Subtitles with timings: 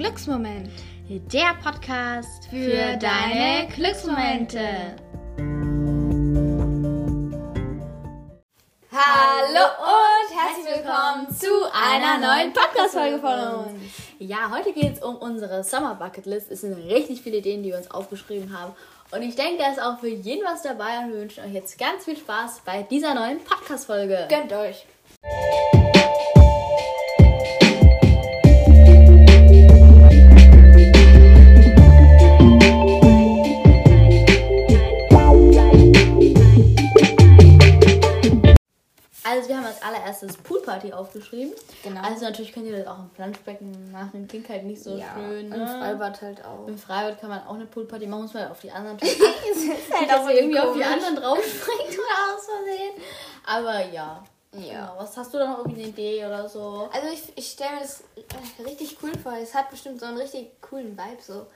[0.00, 0.70] Glücksmoment.
[1.10, 4.96] Der Podcast für, deine Glücksmomente.
[8.90, 13.92] Hallo und herzlich willkommen zu einer neuen Podcast-Folge von uns.
[14.18, 16.50] Ja, heute geht es um unsere Summer Bucket List.
[16.50, 18.72] Es sind richtig viele Ideen, die wir uns aufgeschrieben haben.
[19.10, 21.78] Und ich denke, da ist auch für jeden was dabei und wir wünschen euch jetzt
[21.78, 24.28] ganz viel Spaß bei dieser neuen Podcast-Folge.
[24.30, 24.86] Gönnt euch.
[39.30, 41.52] Also wir haben als allererstes Poolparty aufgeschrieben.
[41.84, 42.00] Genau.
[42.02, 44.26] Also natürlich könnt ihr das auch im Planschbecken machen.
[44.28, 45.52] Klingt halt nicht so Ja, schön.
[45.52, 45.66] im Ne?
[45.66, 46.66] Freibad halt auch.
[46.66, 49.06] Im Freibad kann man auch eine Poolparty machen, muss man halt auf die anderen achten.
[49.06, 52.94] ist halt dass man irgendwie auf die anderen draufspringt oder aus Versehen.
[53.46, 54.24] Aber ja.
[54.52, 54.72] Ja.
[54.86, 54.94] Genau.
[54.98, 56.88] Was hast du da noch irgendwie eine Idee oder so?
[56.92, 58.02] Also ich, ich stelle mir das
[58.66, 59.34] richtig cool vor.
[59.40, 61.46] Es hat bestimmt so einen richtig coolen Vibe so.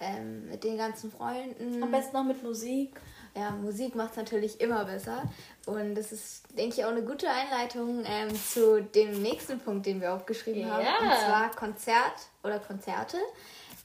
[0.00, 1.82] Ähm, mit den ganzen Freunden.
[1.82, 3.00] Am besten noch mit Musik.
[3.34, 5.22] Ja, Musik macht es natürlich immer besser.
[5.66, 10.00] Und das ist, denke ich, auch eine gute Einleitung ähm, zu dem nächsten Punkt, den
[10.00, 10.84] wir aufgeschrieben haben.
[10.84, 10.98] Ja.
[10.98, 13.16] Und zwar Konzert oder Konzerte.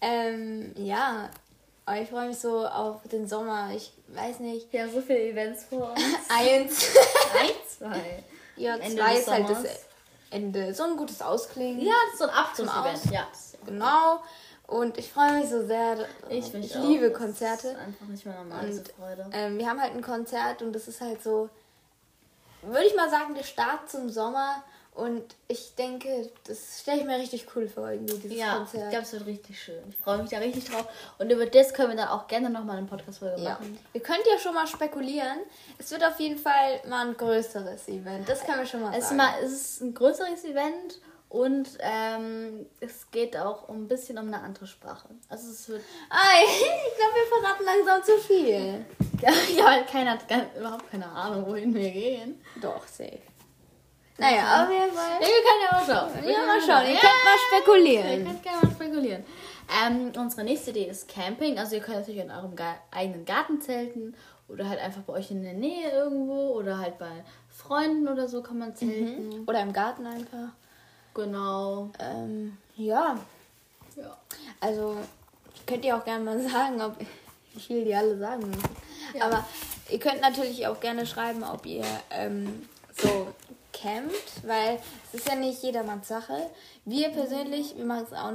[0.02, 1.30] Ähm, ja,
[1.85, 3.69] aber ich freue mich so auf den Sommer.
[3.73, 4.67] Ich weiß nicht.
[4.73, 6.02] Haben so viele Events vor uns.
[6.30, 6.97] Eins.
[7.39, 8.23] Eins, zwei.
[8.58, 9.88] ja, Ende zwei ist halt das.
[10.30, 10.73] Ende.
[10.73, 11.85] So ein gutes Ausklingen.
[11.85, 12.97] Ja, so ein Abschlussevent.
[12.97, 13.11] Aus.
[13.11, 13.28] Ja.
[13.66, 14.19] Genau.
[14.67, 16.05] Und ich freue mich so sehr.
[16.29, 16.83] Ich, ich auch.
[16.83, 17.67] liebe Das Konzerte.
[17.69, 19.25] ist einfach nicht mehr normal, diese Und, Freude.
[19.31, 21.49] Ähm, wir haben halt ein Konzert und das ist halt so,
[22.63, 24.63] würde ich mal sagen, der Start zum Sommer.
[24.93, 28.89] Und ich denke, das stelle ich mir richtig cool vor, irgendwie, dieses Ja, ich Konzert.
[28.89, 29.83] glaube, es wird richtig schön.
[29.89, 30.88] Ich freue mich da richtig drauf.
[31.19, 33.51] Und über das können wir dann auch gerne nochmal eine Podcast-Folge ja.
[33.51, 33.77] machen.
[33.93, 35.38] Ihr könnt ja schon mal spekulieren.
[35.77, 38.27] Es wird auf jeden Fall mal ein größeres Event.
[38.27, 39.17] Das können wir schon mal Es ist, sagen.
[39.17, 40.99] mal, es ist ein größeres Event
[41.30, 45.09] und ähm, es geht auch um ein bisschen um eine andere Sprache.
[45.30, 45.81] Also es wird.
[46.09, 48.85] Ei, ich glaube, wir verraten langsam zu viel.
[49.57, 52.41] ja, weil keiner hat gar, überhaupt keine Ahnung, wohin wir gehen.
[52.62, 53.19] Doch, safe.
[54.19, 55.12] Naja, auf jeden Fall.
[55.22, 56.24] Ja, wir können ja mal schauen.
[56.24, 56.85] Wir Ja, können mal schauen.
[56.88, 58.25] Ihr Ja, könnt mal Ihr spekulieren.
[58.25, 59.25] könnt gerne mal spekulieren.
[59.85, 61.59] Ähm, unsere nächste Idee ist Camping.
[61.59, 62.56] Also ihr könnt natürlich in eurem
[62.90, 64.16] eigenen Garten zelten
[64.47, 68.41] oder halt einfach bei euch in der Nähe irgendwo oder halt bei Freunden oder so
[68.41, 69.44] kann man zelten.
[69.47, 70.50] Oder im Garten einfach.
[71.17, 71.89] Genau.
[72.00, 73.17] Ähm, ja,
[73.95, 74.17] Ja.
[74.61, 74.97] Also,
[75.66, 76.95] könnt ihr auch gerne mal sagen, ob
[77.53, 78.51] wie viel die alle sagen.
[79.16, 79.25] Ja.
[79.25, 79.45] Aber
[79.89, 83.27] ihr könnt natürlich auch gerne schreiben, ob ihr ähm, so
[83.73, 84.79] campt, weil
[85.11, 86.50] es ist ja nicht jedermanns Sache.
[86.85, 88.31] Wir persönlich, wir machen es auch,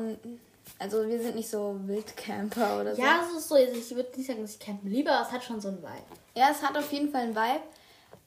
[0.78, 3.02] also wir sind nicht so Wildcamper oder so.
[3.02, 5.44] Ja, es ist so, ich würde nicht sagen, dass ich campen liebe, aber es hat
[5.44, 6.18] schon so einen Vibe.
[6.34, 7.62] Ja, es hat auf jeden Fall einen Vibe,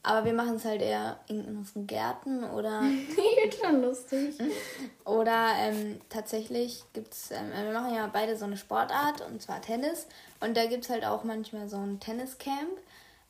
[0.05, 2.81] aber wir machen es halt eher in unseren Gärten oder
[3.41, 4.35] Geht schon lustig.
[5.05, 9.61] Oder ähm, tatsächlich gibt es, ähm, wir machen ja beide so eine Sportart und zwar
[9.61, 10.07] Tennis.
[10.39, 12.77] Und da gibt es halt auch manchmal so ein Tenniscamp.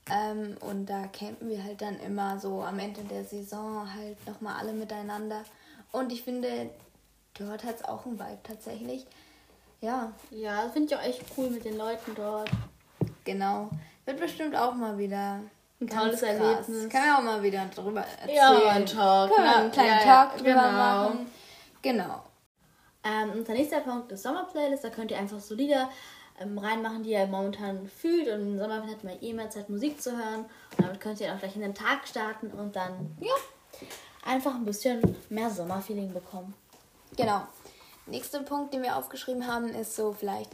[0.09, 4.56] Ähm, und da campen wir halt dann immer so am Ende der Saison halt nochmal
[4.59, 5.44] alle miteinander.
[5.91, 6.69] Und ich finde,
[7.38, 9.06] dort hat es auch einen Vibe tatsächlich.
[9.81, 12.50] Ja, Ja, das finde ich auch echt cool mit den Leuten dort.
[13.24, 13.69] genau.
[14.06, 15.40] Wird bestimmt auch mal wieder
[15.81, 16.30] Ein tolles krass.
[16.30, 16.90] Erlebnis.
[16.90, 18.36] Können wir auch mal wieder drüber erzählen.
[18.36, 19.58] Ja, ein Talk, Können wir ne?
[19.58, 20.72] einen kleinen Ja, ja, Talk drüber genau.
[20.72, 21.31] machen.
[21.81, 22.24] Genau.
[23.03, 24.84] Ähm, unser nächster Punkt ist Sommerplaylist.
[24.84, 25.90] Da könnt ihr einfach so Lieder
[26.40, 28.28] ähm, reinmachen, die ihr momentan fühlt.
[28.28, 30.46] Und im Sommer hat man eh mehr Zeit, Musik zu hören.
[30.78, 33.34] Und damit könnt ihr auch gleich in den Tag starten und dann, ja,
[34.25, 36.53] einfach ein bisschen mehr Sommerfeeling bekommen.
[37.16, 37.44] Genau.
[38.08, 40.52] Nächster Punkt, den wir aufgeschrieben haben, ist so vielleicht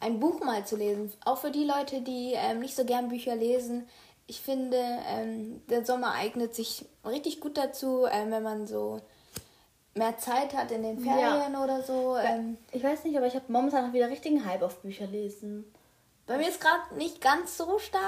[0.00, 1.12] ein Buch mal zu lesen.
[1.24, 3.88] Auch für die Leute, die ähm, nicht so gern Bücher lesen.
[4.26, 9.00] Ich finde, ähm, der Sommer eignet sich richtig gut dazu, ähm, wenn man so
[9.94, 12.16] mehr Zeit hat in den Ferien oder so.
[12.16, 15.64] Ähm, Ich weiß nicht, aber ich habe momentan noch wieder richtigen Hype auf Bücher lesen.
[16.26, 18.02] bei mir ist gerade nicht ganz so stark.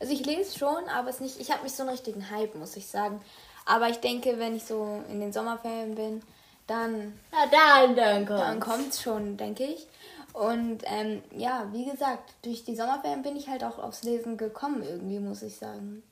[0.00, 1.40] Also ich lese schon, aber es nicht.
[1.40, 3.20] Ich habe nicht so einen richtigen Hype, muss ich sagen.
[3.66, 6.22] Aber ich denke, wenn ich so in den Sommerferien bin,
[6.68, 8.40] dann Na dann, dann kommt.
[8.40, 9.86] Dann kommt's schon, denke ich.
[10.32, 14.82] Und ähm, ja, wie gesagt, durch die Sommerferien bin ich halt auch aufs Lesen gekommen,
[14.82, 16.02] irgendwie, muss ich sagen.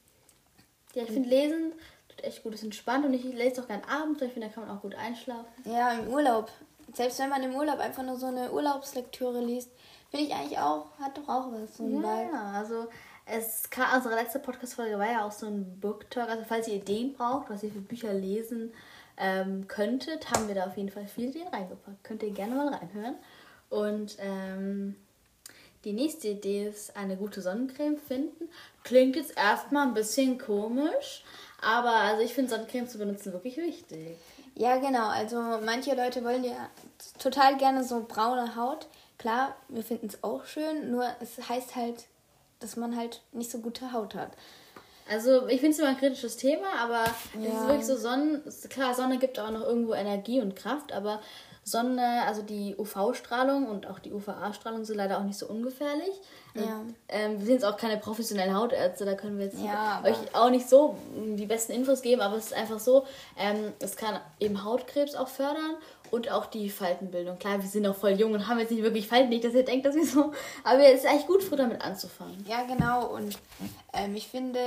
[0.95, 1.73] Ja, ich finde Lesen
[2.09, 4.55] tut echt gut, ist entspannt und ich lese auch gern abends, weil ich finde, da
[4.55, 5.47] kann man auch gut einschlafen.
[5.65, 6.51] Ja, im Urlaub.
[6.95, 9.71] Selbst wenn man im Urlaub einfach nur so eine Urlaubslektüre liest,
[10.11, 11.77] finde ich eigentlich auch, hat doch auch was.
[11.77, 11.87] So.
[11.87, 12.87] Ja, also
[13.27, 16.29] es kam, unsere letzte Podcast-Folge war ja auch so ein Book Talk.
[16.29, 18.73] Also falls ihr Ideen braucht, was ihr für Bücher lesen
[19.17, 22.05] ähm, könntet, haben wir da auf jeden Fall viele Ideen reingepackt.
[22.05, 23.17] Könnt ihr gerne mal reinhören.
[23.71, 24.97] Und ähm,
[25.85, 28.49] die nächste Idee ist eine gute Sonnencreme finden.
[28.85, 31.25] Klingt jetzt erstmal ein bisschen komisch,
[31.61, 34.17] aber also ich finde Sonnencreme zu benutzen wirklich wichtig.
[34.55, 35.09] Ja, genau.
[35.09, 36.71] Also manche Leute wollen ja
[37.19, 38.87] total gerne so braune Haut.
[39.19, 42.07] Klar, wir finden es auch schön, nur es heißt halt,
[42.61, 44.33] dass man halt nicht so gute Haut hat.
[45.09, 47.49] Also ich finde es immer ein kritisches Thema, aber ja.
[47.49, 48.43] es ist wirklich so Sonnen.
[48.71, 51.21] Klar, Sonne gibt auch noch irgendwo Energie und Kraft, aber
[51.69, 56.13] Sonne, also die UV-Strahlung und auch die UVA-Strahlung sind leider auch nicht so ungefährlich.
[56.55, 56.83] Ja.
[57.09, 60.49] Ähm, wir sind jetzt auch keine professionellen Hautärzte, da können wir jetzt ja, euch auch
[60.49, 63.05] nicht so die besten Infos geben, aber es ist einfach so,
[63.37, 65.75] ähm, es kann eben Hautkrebs auch fördern
[66.13, 67.37] und auch die Faltenbildung.
[67.41, 69.65] Klar, wir sind noch voll jung und haben jetzt nicht wirklich Falten, nicht, dass ihr
[69.65, 72.47] denkt, dass wir so, aber es ist eigentlich gut, früh damit anzufangen.
[72.49, 73.37] Ja, genau und
[73.93, 74.61] ähm, ich finde,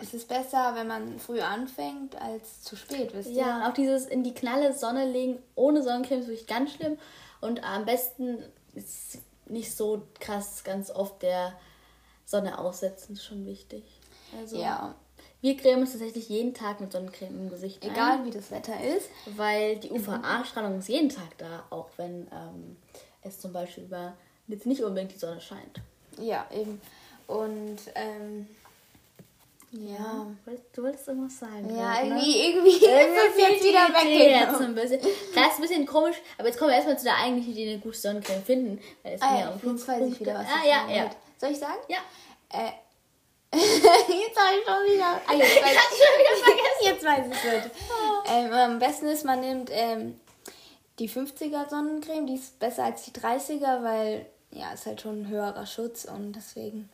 [0.00, 3.36] es ist besser, wenn man früh anfängt, als zu spät, wisst ihr?
[3.36, 6.98] Ja, auch dieses in die knalle Sonne legen ohne Sonnencreme ist wirklich ganz schlimm.
[7.40, 8.42] Und am besten
[8.74, 11.54] ist nicht so krass ganz oft der
[12.24, 13.84] Sonne aussetzen, ist schon wichtig.
[14.38, 14.94] Also, ja.
[15.40, 17.84] Wir cremen uns tatsächlich jeden Tag mit Sonnencreme im Gesicht.
[17.84, 19.08] Egal ein, wie das Wetter ist.
[19.36, 22.76] Weil die UVA-Strahlung ist jeden Tag da, auch wenn ähm,
[23.22, 24.14] es zum Beispiel über
[24.48, 25.80] jetzt nicht unbedingt die Sonne scheint.
[26.20, 26.80] Ja, eben.
[27.28, 28.48] Und ähm,
[29.72, 30.26] ja.
[30.72, 31.68] Du wolltest irgendwas sagen.
[31.76, 32.48] Ja, irgendwie, ne?
[32.48, 33.88] irgendwie, irgendwie ist es jetzt wieder
[34.74, 35.00] bisschen.
[35.32, 37.80] Klar, ist ein bisschen komisch, aber jetzt kommen wir erstmal zu der eigentlichen Idee, eine
[37.80, 38.80] gute Sonnencreme finden.
[39.02, 41.10] Weil es ah, ja, um jetzt weiß ich wieder, was ah, ja, ja.
[41.38, 41.78] Soll ich sagen?
[41.88, 41.98] Ja.
[42.50, 42.72] Äh,
[43.56, 45.20] jetzt habe ich schon wieder.
[45.26, 46.82] Ah, jetzt weiß ich schon wieder vergessen.
[46.82, 47.70] Jetzt weiß ich es.
[47.90, 48.30] Oh.
[48.30, 50.20] Ähm, am besten ist, man nimmt ähm,
[50.98, 55.28] die 50er Sonnencreme, die ist besser als die 30er, weil ja, ist halt schon ein
[55.28, 56.88] höherer Schutz und deswegen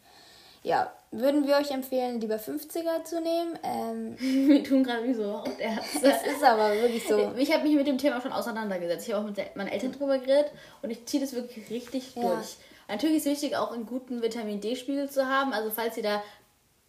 [0.64, 3.56] ja, würden wir euch empfehlen, lieber 50er zu nehmen.
[3.62, 4.16] Ähm,
[4.49, 6.00] wir tun gerade wie so Hautärzte.
[6.00, 7.32] das ist aber wirklich so.
[7.37, 9.06] Ich habe mich mit dem Thema schon auseinandergesetzt.
[9.06, 10.50] Ich habe auch mit meinen Eltern drüber geredet
[10.82, 12.22] und ich ziehe das wirklich richtig ja.
[12.22, 12.56] durch.
[12.88, 15.52] Natürlich ist es wichtig, auch einen guten Vitamin D-Spiegel zu haben.
[15.52, 16.22] Also falls ihr da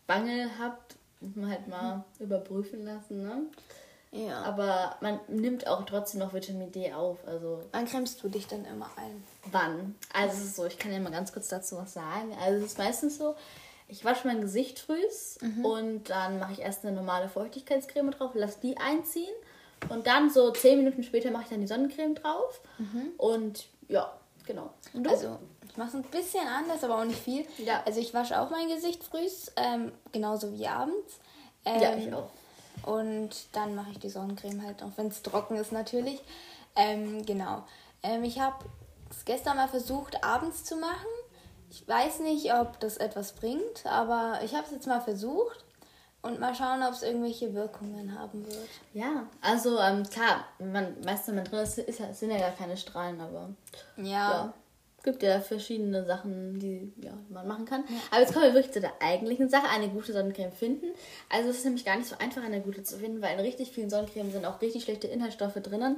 [0.08, 2.26] Bangel habt, muss man halt mal mhm.
[2.26, 3.24] überprüfen lassen.
[3.24, 3.42] Ne?
[4.12, 4.42] Ja.
[4.44, 7.18] Aber man nimmt auch trotzdem noch Vitamin D auf.
[7.28, 9.24] Also Wann cremst du dich dann immer ein?
[9.52, 9.96] Wann?
[10.14, 12.34] Also es ist so, ich kann ja mal ganz kurz dazu was sagen.
[12.42, 13.36] Also es ist meistens so,
[13.88, 15.66] ich wasche mein Gesicht frühs mhm.
[15.66, 19.34] und dann mache ich erst eine normale Feuchtigkeitscreme drauf, lasse die einziehen
[19.90, 23.12] und dann so zehn Minuten später mache ich dann die Sonnencreme drauf mhm.
[23.18, 24.12] und ja,
[24.46, 24.72] genau.
[24.94, 25.38] Und also
[25.70, 27.46] ich mache es ein bisschen anders, aber auch nicht viel.
[27.58, 27.84] Ja.
[27.86, 31.20] Also ich wasche auch mein Gesicht frühs, ähm, genauso wie abends.
[31.66, 32.30] Ähm, ja, ich auch.
[32.84, 36.22] Und dann mache ich die Sonnencreme halt, auch wenn es trocken ist natürlich.
[36.76, 37.64] Ähm, genau.
[38.04, 38.64] Ähm, ich habe
[39.10, 41.08] es gestern mal versucht, abends zu machen.
[41.70, 45.66] Ich weiß nicht, ob das etwas bringt, aber ich habe es jetzt mal versucht
[46.22, 48.70] und mal schauen, ob es irgendwelche Wirkungen haben wird.
[48.94, 52.78] Ja, also ähm, klar, man, meistens, wenn man drin ist, ist, sind ja gar keine
[52.78, 53.50] Strahlen, aber
[53.98, 54.04] ja.
[54.06, 54.54] ja
[55.06, 57.86] gibt ja verschiedene Sachen, die ja, man machen kann.
[57.88, 57.96] Ja.
[58.12, 60.88] Aber jetzt kommen wir wirklich zu der eigentlichen Sache, eine gute Sonnencreme finden.
[61.30, 63.72] Also es ist nämlich gar nicht so einfach, eine gute zu finden, weil in richtig
[63.72, 65.98] vielen Sonnencremen sind auch richtig schlechte Inhaltsstoffe drinnen,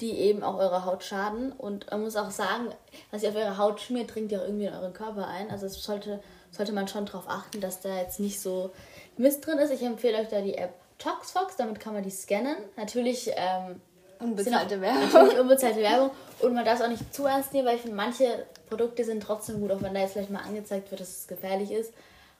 [0.00, 1.52] die eben auch eure Haut schaden.
[1.52, 2.68] Und man muss auch sagen,
[3.10, 5.50] was ihr auf eure Haut schmiert, dringt ja auch irgendwie in euren Körper ein.
[5.50, 6.20] Also es sollte,
[6.50, 8.70] sollte man schon darauf achten, dass da jetzt nicht so
[9.16, 9.72] Mist drin ist.
[9.72, 12.56] Ich empfehle euch da die App ToxFox, damit kann man die scannen.
[12.76, 13.80] Natürlich ähm,
[14.18, 15.02] unbezahlte Werbung.
[15.12, 16.10] Natürlich unbezahlte Werbung.
[16.40, 19.22] Und man darf es auch nicht zu ernst nehmen, weil ich finde, manche Produkte sind
[19.22, 21.92] trotzdem gut, auch wenn da jetzt vielleicht mal angezeigt wird, dass es gefährlich ist.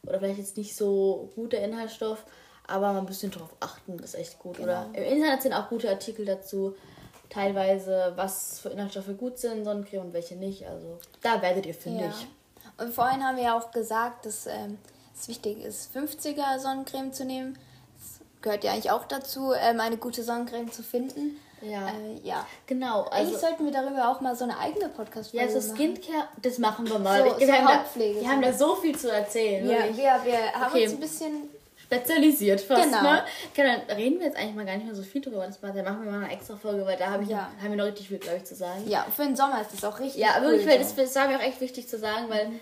[0.06, 2.24] Oder vielleicht jetzt nicht so gut der Inhaltsstoff.
[2.66, 4.56] Aber man ein bisschen drauf achten, ist echt gut.
[4.56, 4.68] Genau.
[4.68, 6.76] Oder im Internet sind auch gute Artikel dazu
[7.30, 10.66] teilweise, was für Inhaltsstoffe gut sind, Sonnencreme und welche nicht.
[10.66, 12.10] Also da werdet ihr fündig.
[12.10, 12.84] Ja.
[12.84, 14.78] Und vorhin haben wir ja auch gesagt, dass ähm,
[15.18, 17.58] es wichtig ist, 50er Sonnencreme zu nehmen.
[17.98, 21.36] Das gehört ja eigentlich auch dazu, ähm, eine gute Sonnencreme zu finden.
[21.62, 21.88] Ja.
[21.88, 22.46] Äh, ja.
[22.66, 23.02] Genau.
[23.02, 25.54] Also, Eigentlich sollten wir darüber auch mal so eine eigene Podcast-Folge machen.
[25.54, 27.18] Ja, so Skincare, das machen wir mal.
[27.18, 29.68] So, wir, so haben da, wir haben da so viel zu erzählen.
[29.68, 30.84] Ja, wir, wir haben okay.
[30.84, 31.50] uns ein bisschen
[31.90, 32.84] spezialisiert fast.
[32.84, 33.02] Genau.
[33.02, 33.24] Ne?
[33.50, 35.44] Okay, dann reden wir jetzt eigentlich mal gar nicht mehr so viel drüber.
[35.44, 37.50] Das machen wir mal eine extra Folge, weil da hab ich, ja.
[37.60, 38.88] haben wir noch richtig viel, glaube ich, zu sagen.
[38.88, 40.20] Ja, für den Sommer ist das auch richtig.
[40.20, 42.48] Ja, wirklich, weil das, das war mir auch echt wichtig zu sagen, weil.
[42.48, 42.60] Mhm.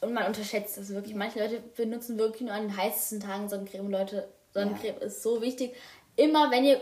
[0.00, 1.16] Und man unterschätzt das wirklich.
[1.16, 3.90] Manche Leute benutzen wirklich nur an den heißesten Tagen Sonnencreme.
[3.90, 5.06] Leute, Sonnencreme ja.
[5.06, 5.74] ist so wichtig.
[6.14, 6.80] Immer wenn ihr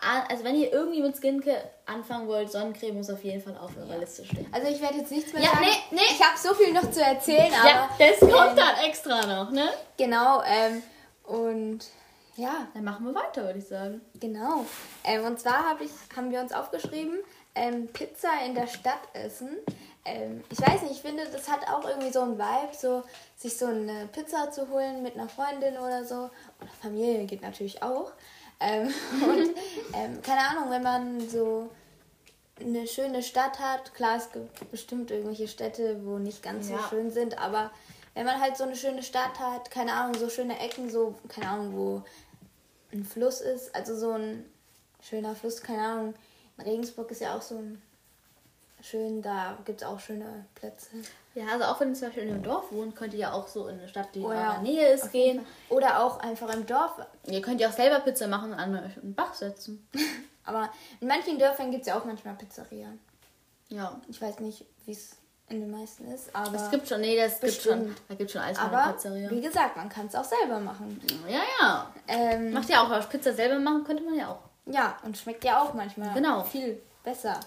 [0.00, 3.94] also wenn ihr irgendwie mit Skincare anfangen wollt, Sonnencreme muss auf jeden Fall auf eurer
[3.94, 3.96] ja.
[3.96, 4.46] Liste stehen.
[4.52, 5.62] Also ich werde jetzt nichts mehr ja, sagen.
[5.62, 6.00] Nee, nee.
[6.10, 7.68] Ich habe so viel noch zu erzählen, aber...
[7.68, 9.70] Ja, das kommt ähm, dann extra noch, ne?
[9.96, 10.82] Genau, ähm,
[11.28, 11.80] und
[12.36, 12.68] ja.
[12.72, 14.00] Dann machen wir weiter, würde ich sagen.
[14.20, 14.64] Genau.
[15.04, 17.18] Ähm, und zwar hab ich, haben wir uns aufgeschrieben,
[17.56, 19.56] ähm, Pizza in der Stadt essen.
[20.04, 23.02] Ähm, ich weiß nicht, ich finde, das hat auch irgendwie so einen Vibe, so
[23.36, 26.14] sich so eine Pizza zu holen mit einer Freundin oder so.
[26.60, 28.12] Oder Familie geht natürlich auch.
[28.60, 28.86] Ähm,
[29.22, 29.50] und
[29.94, 31.68] ähm, keine Ahnung, wenn man so
[32.60, 36.78] eine schöne Stadt hat, klar, es gibt bestimmt irgendwelche Städte, wo nicht ganz Ja.
[36.78, 37.70] so schön sind, aber
[38.18, 41.48] wenn man halt so eine schöne Stadt hat, keine Ahnung, so schöne Ecken, so, keine
[41.48, 42.02] Ahnung, wo
[42.92, 44.44] ein Fluss ist, also so ein
[45.00, 46.14] schöner Fluss, keine Ahnung,
[46.56, 47.80] in Regensburg ist ja auch so ein
[48.82, 50.88] schön, da gibt es auch schöne Plätze.
[51.36, 53.46] Ja, also auch wenn ihr zum Beispiel in einem Dorf wohnt, könnt ihr ja auch
[53.46, 55.46] so in eine Stadt, die Oh in ja, eurer Nähe ist, Auf gehen.
[55.68, 57.00] Oder auch einfach im Dorf.
[57.28, 59.86] Ihr könnt ja auch selber Pizza machen und an einen Bach setzen.
[60.44, 62.88] Aber in manchen Dörfern gibt es ja auch manchmal Pizzeria.
[63.68, 64.00] Ja.
[64.08, 65.17] Ich weiß nicht, wie es
[65.50, 68.02] in den meisten ist, aber, Es gibt schon, nee, das gibt schon, Bestimmt.
[68.08, 69.30] da gibt schon alles aber Pizzeria.
[69.30, 71.00] wie gesagt, man kann es auch selber machen.
[71.28, 71.92] Ja, ja.
[72.06, 74.40] Ähm, Macht ja auch, aber Pizza selber machen könnte man ja auch.
[74.72, 76.42] ja, und schmeckt ja auch manchmal Genau.
[76.44, 77.40] viel besser.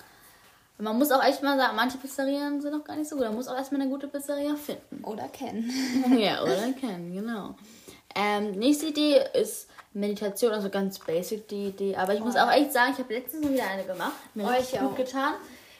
[0.79, 3.25] Man muss auch echt mal sagen, manche Pizzerien sind auch gar nicht so gut.
[3.25, 5.03] Man muss auch erstmal eine gute Pizzeria finden.
[5.03, 5.69] Oder kennen.
[6.19, 7.53] ja, oder kennen, genau.
[8.15, 11.95] Ähm, nächste Idee ist Meditation, also ganz basic die Idee.
[11.95, 14.13] Aber ich muss auch echt sagen, ich habe letztens mal wieder eine gemacht.
[14.33, 14.95] Mir Oh, ich gut auch.
[14.95, 15.33] getan.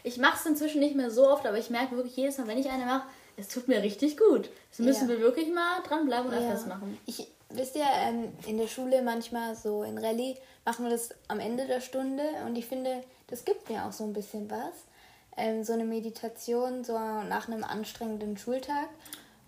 [0.03, 2.57] Ich mache es inzwischen nicht mehr so oft, aber ich merke wirklich jedes Mal, wenn
[2.57, 4.49] ich eine mache, es tut mir richtig gut.
[4.69, 5.15] Das müssen Ja.
[5.15, 6.67] wir wirklich mal dranbleiben und öfters Ja.
[6.67, 6.97] machen.
[7.05, 11.39] Ich, wisst ihr, ähm, in der Schule manchmal so in Rallye machen wir das am
[11.39, 14.73] Ende der Stunde und ich finde, das gibt mir auch so ein bisschen was.
[15.37, 18.89] Ähm, so eine Meditation so nach einem anstrengenden Schultag.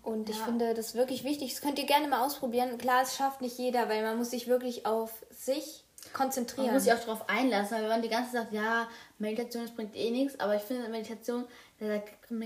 [0.02, 0.44] Und ich Ja.
[0.46, 1.52] finde das wirklich wichtig.
[1.52, 2.76] Das könnt ihr gerne mal ausprobieren.
[2.78, 5.83] Klar, es schafft nicht jeder, weil man muss sich wirklich auf sich
[6.14, 6.66] konzentrieren.
[6.66, 9.64] Man muss sich auch darauf einlassen, weil wenn man die ganze Zeit sagt, ja, Meditation,
[9.64, 11.44] das bringt eh nichts, aber ich finde, Meditation,
[11.80, 11.98] da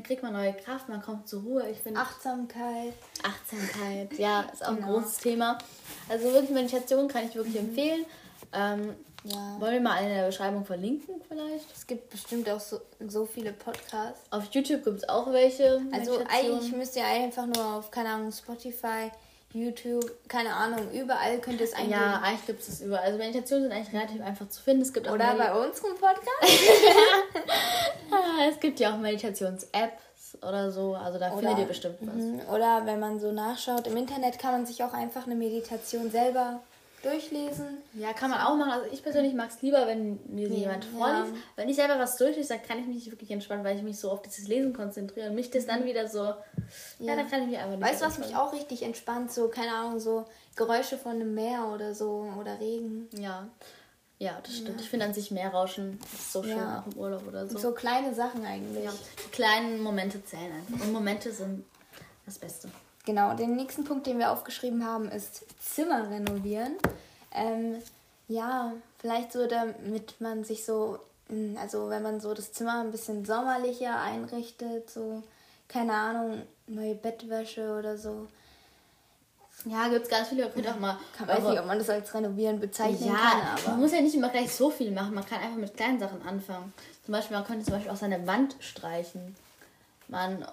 [0.03, 1.69] kriegt man neue Kraft, man kommt zur Ruhe.
[1.71, 2.95] Ich finde, Achtsamkeit.
[3.23, 4.95] Achtsamkeit, ja, ist auch ein Genau.
[4.95, 5.59] großes Thema.
[6.09, 8.05] Also wirklich Meditation kann ich wirklich empfehlen.
[8.53, 9.57] Ähm, Ja.
[9.59, 11.67] wollen wir mal in der Beschreibung verlinken vielleicht?
[11.75, 14.21] Es gibt bestimmt auch so, so viele Podcasts.
[14.31, 15.83] Auf YouTube gibt es auch welche.
[15.93, 19.11] Also eigentlich müsst ihr einfach nur auf, keine Ahnung, Spotify,
[19.53, 21.93] YouTube, keine Ahnung, überall könnt ihr es eingeben.
[21.93, 23.05] Ja, eigentlich gibt es das überall.
[23.05, 24.83] Also Meditationen sind eigentlich relativ einfach zu finden.
[24.83, 26.29] Es gibt auch Oder Medi- bei unserem Podcast.
[28.11, 30.95] Ah, es gibt ja auch Meditations-Apps oder so.
[30.95, 32.15] Also da findet ihr bestimmt was.
[32.15, 32.41] Mhm.
[32.53, 36.61] Oder wenn man so nachschaut, im Internet kann man sich auch einfach eine Meditation selber
[37.03, 37.79] durchlesen.
[37.95, 38.73] Ja, kann man auch machen.
[38.73, 40.91] Also ich persönlich mag es lieber, wenn mir Ja, jemand ja.
[40.99, 41.35] vorliest.
[41.57, 43.99] Wenn ich selber was durchlese, dann kann ich mich nicht wirklich entspannen, weil ich mich
[43.99, 46.25] so auf dieses Lesen konzentriere und mich das dann wieder so.
[46.25, 46.37] Ja,
[47.01, 47.17] Ja.
[47.17, 49.33] dann kann ich mich einfach nicht Weißt du, was mich auch richtig entspannt?
[49.33, 50.25] So, keine Ahnung, so
[50.57, 53.09] Geräusche von einem Meer oder so oder Regen.
[53.17, 53.49] Ja.
[54.21, 54.81] Ja, das stimmt.
[54.81, 56.81] Ich finde an sich Meerrauschen ist so schön, Ja.
[56.85, 57.57] auch im Urlaub oder so.
[57.57, 58.85] So kleine Sachen eigentlich.
[58.85, 58.93] Ja,
[59.25, 60.85] die kleinen Momente zählen einfach.
[60.85, 61.65] Und Momente sind
[62.27, 62.69] das Beste.
[63.09, 66.75] Genau, den nächsten Punkt, den wir aufgeschrieben haben, ist Zimmer renovieren.
[67.35, 67.77] Ähm,
[68.29, 70.99] ja, vielleicht so, damit man sich so,
[71.31, 75.23] mm, also wenn man so das Zimmer ein bisschen sommerlicher einrichtet, so,
[75.69, 78.27] keine Ahnung, neue Bettwäsche oder so.
[79.65, 80.51] Ja, gibt es ganz viele.
[80.51, 80.99] Könnt auch mal.
[81.17, 83.77] Kann weiß eure- nicht, ob man das als renovieren bezeichnen ja, kann, man aber.
[83.79, 85.15] muss ja nicht immer gleich so viel machen.
[85.15, 86.75] Man kann einfach mit kleinen Sachen anfangen.
[87.07, 89.35] Zum Beispiel, man könnte zum Beispiel auch seine Wand streichen.
[90.09, 90.45] Man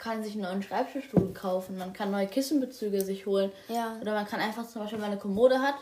[0.00, 1.76] kann sich einen neuen Schreibtischstuhl kaufen.
[1.76, 3.52] Man kann neue Kissenbezüge sich holen.
[3.68, 3.98] Ja.
[4.00, 5.76] Oder man kann einfach zum Beispiel, wenn man eine Kommode hat,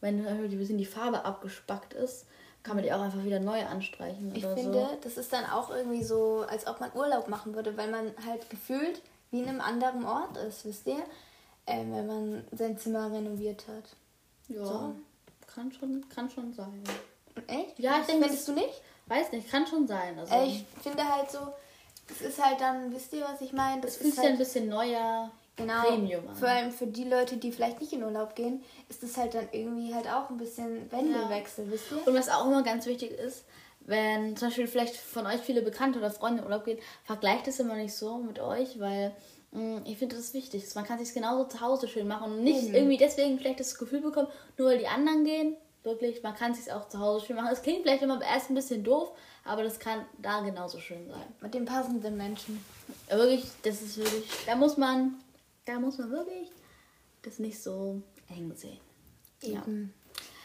[0.00, 2.26] wenn ein bisschen die Farbe abgespackt ist,
[2.62, 4.32] kann man die auch einfach wieder neu anstreichen.
[4.34, 4.98] Ich finde, so.
[5.02, 8.48] das ist dann auch irgendwie so, als ob man Urlaub machen würde, weil man halt
[8.48, 11.02] gefühlt wie in einem anderen Ort ist, wisst ihr?
[11.66, 13.84] Ähm, wenn man sein Zimmer renoviert hat.
[14.48, 14.94] Ja, So.
[15.52, 16.82] kann, schon, kann schon sein.
[17.46, 17.78] Echt?
[17.78, 18.82] Ja, ich denke, Findest du nicht?
[19.06, 20.18] Weiß nicht, kann schon sein.
[20.18, 21.38] Also, Äh, ich finde halt so,
[22.10, 23.80] es ist halt dann, wisst ihr, was ich meine?
[23.80, 26.34] Das es fühlt ist sich ein halt, bisschen neuer genau, Premium an.
[26.34, 29.48] vor allem für die Leute, die vielleicht nicht in Urlaub gehen, ist es halt dann
[29.52, 32.06] irgendwie halt auch ein bisschen Wendelwechsel, wisst ihr?
[32.06, 33.44] Und was auch immer ganz wichtig ist,
[33.80, 37.58] wenn zum Beispiel vielleicht von euch viele Bekannte oder Freunde in Urlaub gehen, vergleicht es
[37.58, 39.14] immer nicht so mit euch, weil
[39.52, 40.64] mh, ich finde das ist wichtig.
[40.74, 42.74] Man kann sich genauso zu Hause schön machen und nicht Eben.
[42.74, 45.56] irgendwie deswegen vielleicht das Gefühl bekommen, nur weil die anderen gehen.
[45.84, 47.50] Wirklich, man kann sich auch zu Hause schön machen.
[47.52, 49.12] Es klingt vielleicht immer erst ein bisschen doof,
[49.44, 51.26] aber das kann da genauso schön sein.
[51.40, 52.62] Mit den passenden Menschen.
[53.08, 55.14] Ja, Wirklich, das ist wirklich, da muss man,
[55.64, 56.50] da muss man wirklich
[57.22, 58.78] das nicht so eng sehen.
[59.42, 59.60] Ja.
[59.62, 59.94] Eben.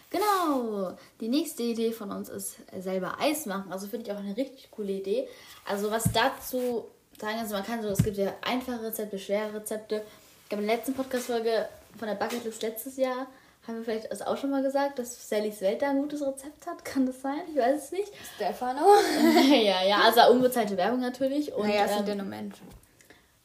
[0.09, 0.95] Genau.
[1.19, 3.71] Die nächste Idee von uns ist selber Eis machen.
[3.71, 5.27] Also finde ich auch eine richtig coole Idee.
[5.65, 6.85] Also was dazu
[7.19, 10.03] sagen, also man kann so, es gibt ja einfache Rezepte, schwere Rezepte.
[10.43, 13.27] Ich glaube in der letzten Podcast-Folge von der Bucketlist letztes Jahr
[13.67, 16.67] haben wir vielleicht das auch schon mal gesagt, dass Sallys Welt da ein gutes Rezept
[16.67, 16.83] hat.
[16.83, 17.39] Kann das sein?
[17.49, 18.11] Ich weiß es nicht.
[18.35, 18.81] Stefano?
[19.51, 21.53] ja, ja, also unbezahlte Werbung natürlich.
[21.53, 22.67] Und, naja, es sind ähm, ja nur Menschen.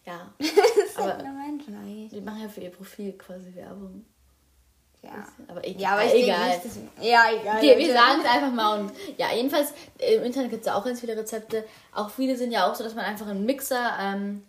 [0.05, 2.11] ja, Es sind Aber- nur Menschen eigentlich.
[2.11, 4.05] die machen ja für ihr Profil quasi Werbung.
[5.03, 5.11] Ja.
[5.47, 5.81] Aber egal.
[5.81, 6.49] Ja, aber ich denke egal.
[6.49, 6.79] nicht, dass...
[7.01, 7.57] Ja, egal.
[7.59, 8.81] Okay, wir sagen es einfach mal.
[8.81, 11.65] Und ja, jedenfalls, im Internet gibt es ja auch ganz viele Rezepte.
[11.95, 14.43] Auch viele sind ja auch so, dass man einfach einen Mixer, ähm,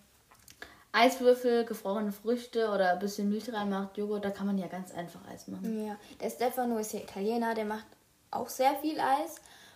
[0.92, 5.20] Eiswürfel, gefrorene Früchte oder ein bisschen Milch reinmacht, Joghurt, da kann man ja ganz einfach
[5.32, 5.86] Eis machen.
[5.86, 7.86] Ja, der Stefano ist ja Italiener, der macht
[8.32, 9.36] auch sehr viel Eis.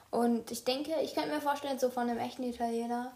[0.10, 3.12] Und ich denke, ich könnte mir vorstellen, so von einem echten Italiener,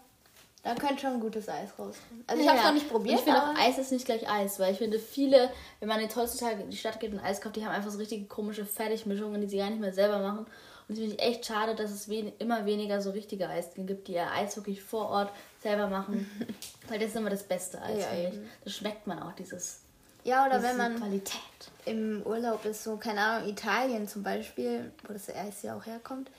[0.62, 2.24] da könnte schon gutes Eis rauskommen.
[2.26, 3.14] Also ich habe es noch nicht probiert.
[3.14, 5.50] Und ich finde auch, Eis ist nicht gleich Eis, weil ich finde, viele,
[5.80, 7.98] wenn man jetzt heutzutage in die Stadt geht und Eis kauft, die haben einfach so
[7.98, 10.46] richtige komische Fertigmischungen, die sie gar nicht mehr selber machen.
[10.88, 14.08] Und das finde ich echt schade, dass es wen immer weniger so richtige Eisdielen gibt,
[14.08, 15.30] die ihr Eis wirklich vor Ort
[15.62, 16.28] selber machen.
[16.88, 18.64] weil das ist immer das beste Eis, Ja, finde ich.
[18.64, 19.80] Das schmeckt man auch, dieses
[20.24, 21.40] ja, oder diese wenn man Qualität.
[21.84, 26.30] im Urlaub ist, so, keine Ahnung, Italien zum Beispiel, wo das Eis ja auch herkommt,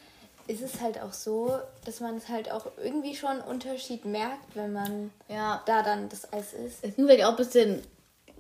[0.48, 4.56] ist es halt auch so, dass man es halt auch irgendwie schon einen Unterschied merkt,
[4.56, 6.80] wenn man Ja, da dann das Eis isst.
[6.84, 7.82] es ist vielleicht auch ein bisschen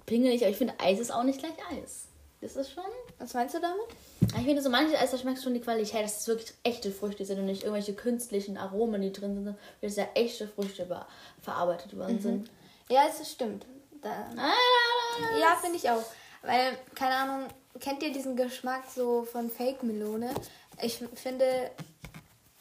[0.07, 2.05] pingelig, aber ich finde, Eis ist auch nicht gleich Eis.
[2.41, 2.83] Das ist schon.
[3.17, 3.81] Was meinst du damit?
[4.21, 6.89] Ich finde, so manches Eis, da schmeckst du schon die Qualität, dass es wirklich echte
[6.91, 11.05] Früchte sind und nicht irgendwelche künstlichen Aromen, die drin sind, dass ja echte Früchte be-
[11.41, 12.49] verarbeitet worden sind.
[12.89, 13.65] Ja, es stimmt.
[14.01, 16.03] Da, Ah, ja, finde ich auch.
[16.41, 17.47] Weil, keine Ahnung,
[17.81, 20.33] kennt ihr diesen Geschmack so von Fake-Melone?
[20.81, 21.69] Ich finde,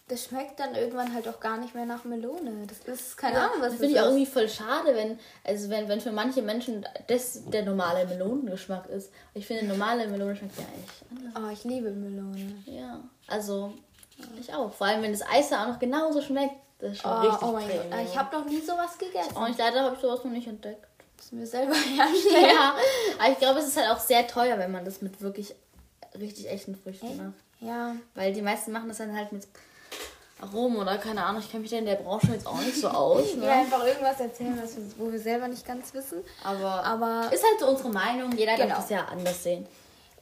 [0.08, 2.66] das schmeckt dann irgendwann halt auch gar nicht mehr nach Melone.
[2.66, 5.68] Das ist keine Ahnung, was das das finde ich auch irgendwie voll schade, wenn, also
[5.68, 9.12] wenn, wenn für manche Menschen das der normale Melonengeschmack ist.
[9.34, 11.42] Ich finde, normale Melone schmeckt ja eigentlich anders.
[11.42, 12.62] Oh, ich liebe Melone.
[12.66, 13.72] Ja, also
[14.40, 14.72] ich auch.
[14.72, 16.54] Vor allem, wenn das Eis dann auch noch genauso schmeckt.
[16.80, 19.34] Das ist schon Oh, richtig oh mein Gott, ich habe noch nie sowas gegessen.
[19.34, 20.86] Oh, ich leider habe ich sowas noch nicht entdeckt.
[21.16, 22.44] Müssen wir selber herstellen.
[22.54, 22.74] Ja,
[23.18, 25.54] aber ich glaube, es ist halt auch sehr teuer, wenn man das mit wirklich
[26.16, 27.34] richtig echten Früchten macht.
[27.60, 29.46] Ja, Weil die meisten machen das dann halt mit
[30.40, 31.42] Aromen oder keine Ahnung.
[31.42, 33.22] Ich kenne mich da in der Branche jetzt auch nicht so aus.
[33.24, 33.50] ich will Ne?
[33.50, 36.22] einfach irgendwas erzählen, was wir, wo wir selber nicht ganz wissen.
[36.44, 38.32] Aber, Aber ist halt so unsere Meinung.
[38.32, 38.68] Jeder Genau.
[38.68, 39.66] darf das ja anders sehen.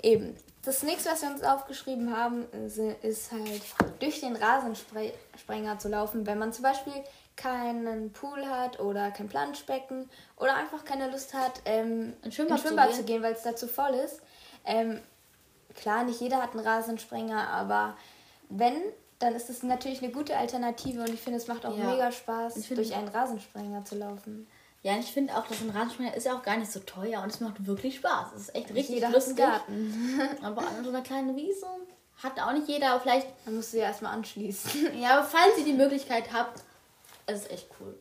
[0.02, 0.37] Eben.
[0.64, 3.62] Das nächste, was wir uns aufgeschrieben haben, ist, halt
[4.00, 6.92] durch den Rasensprenger zu laufen, wenn man zum Beispiel
[7.37, 12.66] keinen Pool hat oder kein Planschbecken oder einfach keine Lust hat, ähm, Ins Schwimmbad ins
[12.66, 14.20] Schwimmbad zu zu gehen, weil es da zu voll ist.
[14.64, 15.00] Ähm,
[15.76, 17.96] klar, nicht jeder hat einen Rasensprenger, aber
[18.49, 18.80] wenn,
[19.18, 21.90] dann ist es natürlich eine gute Alternative und ich finde, es macht auch Ja.
[21.90, 24.46] mega Spaß, Ich durch einen Rasensprenger zu laufen.
[24.82, 27.23] Ja, und ich finde auch, dass ein Rasensprenger ist ja auch gar nicht so teuer
[27.23, 28.32] und es macht wirklich Spaß.
[28.37, 29.37] Es ist echt Nicht richtig jeder lustig.
[29.37, 30.20] Garten.
[30.42, 31.66] Aber an so einer kleinen Wiese
[32.23, 34.99] hat auch nicht jeder, aber vielleicht, Dann musst du ja erstmal anschließen.
[35.00, 36.62] ja, aber falls ihr die Möglichkeit habt,
[37.26, 37.94] es ist echt cool.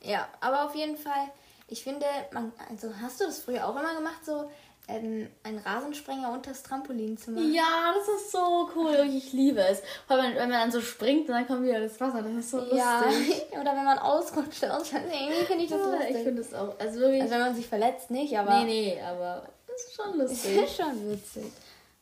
[0.00, 1.28] Ja, aber auf jeden Fall,
[1.66, 4.48] ich finde, man, also hast du das früher auch immer gemacht, so
[4.88, 7.52] ähm, einen Rasensprenger unter das Trampolin zu machen?
[7.52, 9.06] Ja, das ist so cool.
[9.14, 9.82] Ich liebe es.
[10.06, 12.22] Vor allem, wenn man dann so springt und dann kommt wieder das Wasser.
[12.22, 13.46] Das ist so Ja, lustig.
[13.52, 16.16] oder wenn man ausrutscht, aus Versehen, irgendwie finde ich das Ja, lustig.
[16.16, 16.78] ich finde es auch.
[16.78, 17.20] Also wirklich.
[17.22, 20.56] also wenn man sich verletzt, nicht, aber nee, nee, aber es ist schon lustig.
[20.64, 21.52] ist schon witzig.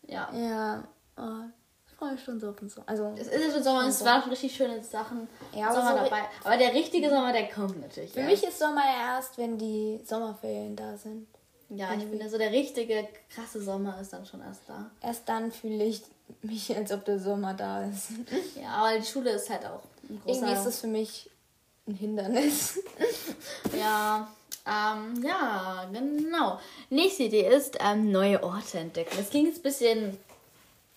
[0.06, 0.28] ja.
[0.32, 0.84] Ja,
[1.18, 1.44] oh,
[1.88, 2.86] ich freue mich schon so auf den Sommer.
[2.88, 6.04] Also, Es ist ja schon Sommer, es waren schon richtig schöne Sachen Ja, Sommer so-
[6.04, 6.22] dabei.
[6.44, 8.12] Aber der richtige Sommer, der kommt natürlich.
[8.12, 8.26] für ja.
[8.26, 11.26] mich ist Sommer ja erst, wenn die Sommerferien da sind.
[11.68, 14.90] Ja, ich finde, so der richtige, krasse Sommer ist dann schon erst da.
[15.02, 16.02] Erst dann fühle ich
[16.42, 18.08] mich, als ob der Sommer da ist.
[18.60, 20.38] Ja, aber die Schule ist halt auch ein großer...
[20.38, 21.30] Irgendwie ist das für mich
[21.86, 22.78] ein Hindernis.
[23.78, 24.28] Ja,
[24.66, 26.58] ähm, ja, genau.
[26.90, 29.14] Nächste Idee ist, ähm, neue Orte entdecken.
[29.16, 30.18] Das klingt jetzt ein bisschen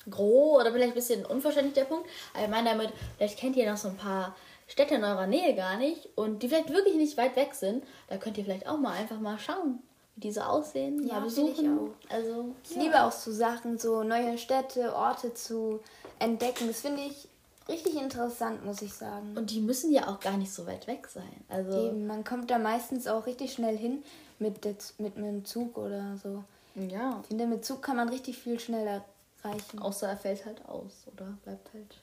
[0.09, 2.07] grob oder vielleicht ein bisschen unverständlich der Punkt.
[2.33, 4.35] Aber ich meine damit, vielleicht kennt ihr noch so ein paar
[4.67, 7.83] Städte in eurer Nähe gar nicht und die vielleicht wirklich nicht weit weg sind.
[8.07, 9.79] Da könnt ihr vielleicht auch mal einfach mal schauen,
[10.19, 11.93] wie diese aussehen, Ja, mal finde ich besuchen.
[12.09, 15.79] Also, Ich liebe auch so Sachen, so neue Städte, Orte zu
[16.19, 16.67] entdecken.
[16.67, 17.27] Das finde ich
[17.67, 19.35] richtig interessant, muss ich sagen.
[19.37, 21.43] Und die müssen ja auch gar nicht so weit weg sein.
[21.47, 24.03] Also, Eben, man kommt da meistens auch richtig schnell hin
[24.39, 26.43] mit, der, mit einem Zug oder so.
[26.75, 27.19] ja.
[27.23, 29.03] Ich finde, mit Zug kann man richtig viel schneller
[29.43, 29.79] erreichen.
[29.79, 31.95] Außer er fällt halt aus oder bleibt halt.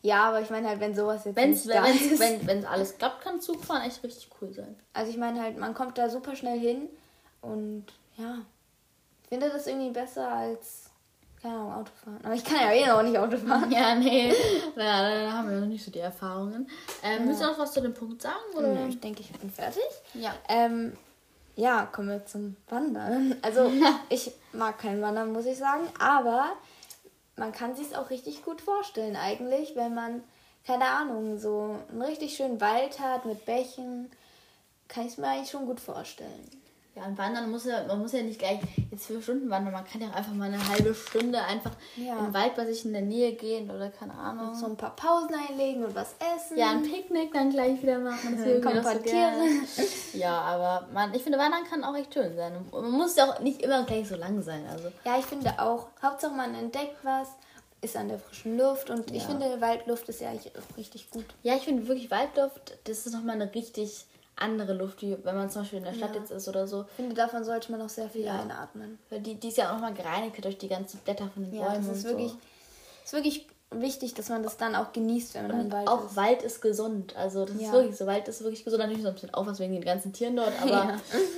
[0.00, 2.20] Ja, aber ich meine halt, wenn sowas jetzt Wenn's, nicht da wenn's, ist.
[2.20, 4.76] wenn wenn alles klappt, kann Zugfahren echt richtig cool sein.
[4.92, 6.88] Also ich meine halt, man kommt da super schnell hin
[7.40, 8.38] und ja,
[9.22, 10.90] ich finde das irgendwie besser als,
[11.40, 12.24] keine Ahnung, Autofahren.
[12.24, 13.70] Aber ich kann ja eh noch nicht Auto fahren.
[13.70, 14.32] Ja, nee.
[14.76, 16.68] Ja, da haben wir noch nicht so die Erfahrungen.
[17.02, 18.36] Ähm, Müsst ihr noch was zu dem Punkt sagen?
[18.56, 18.68] Oder?
[18.74, 19.82] Nö, Ich denke, ich bin fertig.
[20.14, 20.34] Ja.
[20.48, 20.96] Ähm,
[21.56, 23.36] ja, kommen wir zum Wandern.
[23.42, 23.70] Also
[24.08, 26.52] ich mag kein Wandern, muss ich sagen, aber
[27.36, 30.22] man kann sich auch richtig gut vorstellen eigentlich, wenn man,
[30.66, 34.10] keine Ahnung, so einen richtig schönen Wald hat mit Bächen,
[34.88, 36.50] kann ich es mir eigentlich schon gut vorstellen.
[36.98, 38.58] Ja, und wandern muss ja, man muss ja nicht gleich
[38.90, 42.16] jetzt vier Stunden wandern, man kann ja auch einfach mal eine halbe Stunde einfach Ja.
[42.20, 44.54] den Wald bei sich in der Nähe gehen oder keine Ahnung.
[44.54, 46.58] So ein paar Pausen einlegen und was essen.
[46.58, 48.36] ja, ein Picknick dann gleich wieder machen.
[48.36, 50.18] Das ich paar so.
[50.18, 52.56] Ja, aber man, ich finde, Wandern kann auch echt schön sein.
[52.56, 54.64] Und man muss ja auch nicht immer gleich so lang sein.
[54.70, 57.28] Also Ja, ich finde auch, Hauptsache man entdeckt was,
[57.80, 59.28] ist an der frischen Luft und ich Ja.
[59.28, 61.26] finde, Waldluft ist ja eigentlich auch richtig gut.
[61.44, 64.04] Ja, ich finde wirklich Waldluft, das ist nochmal eine richtig
[64.40, 66.20] andere Luft, wie wenn man zum Beispiel in der Stadt Ja.
[66.20, 66.82] jetzt ist oder so.
[66.82, 68.40] Ich finde, davon sollte man auch sehr viel Ja.
[68.40, 68.98] einatmen.
[69.10, 71.68] Weil die, die ist ja auch nochmal gereinigt durch die ganzen Blätter von den Ja,
[71.68, 71.86] Bäumen.
[71.88, 72.36] das ist und wirklich, So.
[73.04, 76.16] ist wirklich wichtig, dass man das dann auch genießt, wenn man dann Wald auch ist.
[76.16, 77.14] Wald ist gesund.
[77.16, 77.66] Also das ja.
[77.66, 78.06] ist wirklich so.
[78.06, 78.80] Wald ist wirklich gesund.
[78.80, 80.94] Natürlich so ein bisschen Aufwand wegen den ganzen Tieren dort, aber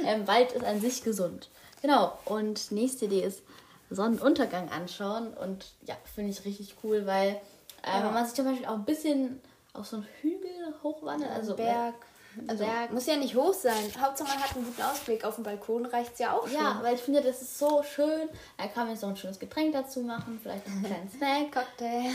[0.06, 1.48] ähm, Wald ist an sich gesund.
[1.82, 2.12] Genau.
[2.26, 3.42] Und nächste Idee ist
[3.90, 5.32] Sonnenuntergang anschauen.
[5.34, 7.40] Und ja, finde ich richtig cool, weil
[7.82, 9.40] äh, wenn man sich zum Beispiel auch ein bisschen
[9.72, 10.50] auf so einen Hügel
[10.82, 11.94] hochwandert, also Berg.
[12.46, 12.92] Also Berg.
[12.92, 13.74] muss ja nicht hoch sein.
[14.00, 15.24] Hauptsache man hat einen guten Ausblick.
[15.24, 16.56] Auf dem Balkon reicht es ja auch schon.
[16.56, 18.28] Ja, weil ich finde, das ist so schön.
[18.56, 20.38] Da kann man jetzt noch ein schönes Getränk dazu machen.
[20.42, 21.52] Vielleicht noch einen kleinen Snack.
[21.52, 22.10] Cocktail.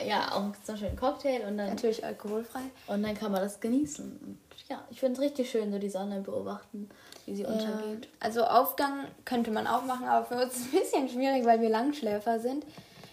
[0.00, 1.46] Äh, ja, auch so einen schönen Cocktail.
[1.46, 2.60] Und dann, Natürlich alkoholfrei.
[2.86, 4.04] Und dann kann man das genießen.
[4.04, 6.88] Und ja, ich finde es richtig schön, so die Sonne beobachten,
[7.26, 7.48] wie sie ja.
[7.48, 8.08] untergeht.
[8.20, 11.60] Also Aufgang könnte man auch machen, aber für uns ist es ein bisschen schwierig, weil
[11.60, 12.64] wir Langschläfer sind.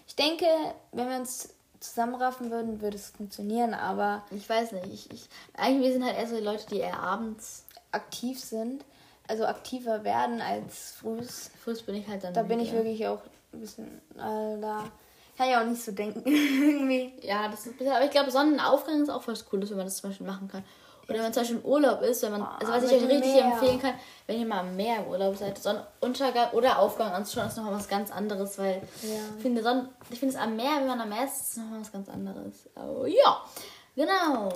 [0.08, 0.46] Ich denke,
[0.92, 4.24] wenn wir uns zusammenraffen würden, würde es funktionieren, aber.
[4.32, 4.88] Ich weiß nicht.
[4.88, 8.84] Ich, ich, eigentlich wir sind halt eher so die Leute, die eher abends aktiv sind.
[9.28, 11.52] Also aktiver werden als frühs.
[11.64, 12.34] Frühs bin ich halt dann.
[12.34, 13.22] Da bin ich wirklich auch
[13.54, 14.02] ein bisschen.
[14.16, 14.86] Äh, da
[15.38, 16.24] kann ich auch nicht so denken.
[16.26, 17.14] Irgendwie.
[17.22, 20.10] Ja, das ist, aber ich glaube, Sonnenaufgang ist auch was Cooles, wenn man das zum
[20.10, 20.64] Beispiel machen kann.
[21.08, 23.10] Oder wenn man zum Beispiel im Urlaub ist, wenn man, oh, also was ich euch
[23.10, 23.46] richtig Meer.
[23.46, 23.94] empfehlen kann,
[24.26, 27.88] wenn ihr mal am Meer im Urlaub seid, Sonnenuntergang oder Aufgang anzuschauen, ist nochmal was
[27.88, 29.10] ganz anderes, weil ja.
[29.38, 31.80] ich finde Sonne, ich finde es am Meer, wenn man am Meer ist, ist nochmal
[31.80, 32.70] was ganz anderes.
[32.76, 33.42] Oh, ja,
[33.96, 34.50] genau.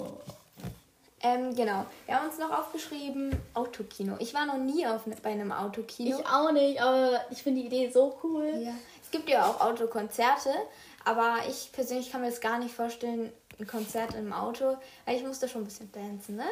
[1.23, 1.85] Ähm, genau.
[2.05, 4.15] Wir haben uns noch aufgeschrieben, Autokino.
[4.19, 6.19] Ich war noch nie auf, bei einem Autokino.
[6.19, 8.51] Ich auch nicht, aber ich finde die Idee so cool.
[8.59, 8.73] Ja.
[9.03, 10.49] Es gibt ja auch Autokonzerte,
[11.05, 15.47] aber ich persönlich kann mir das gar nicht vorstellen, ein Konzert im Auto, ich musste
[15.47, 16.45] schon ein bisschen dancen, ne?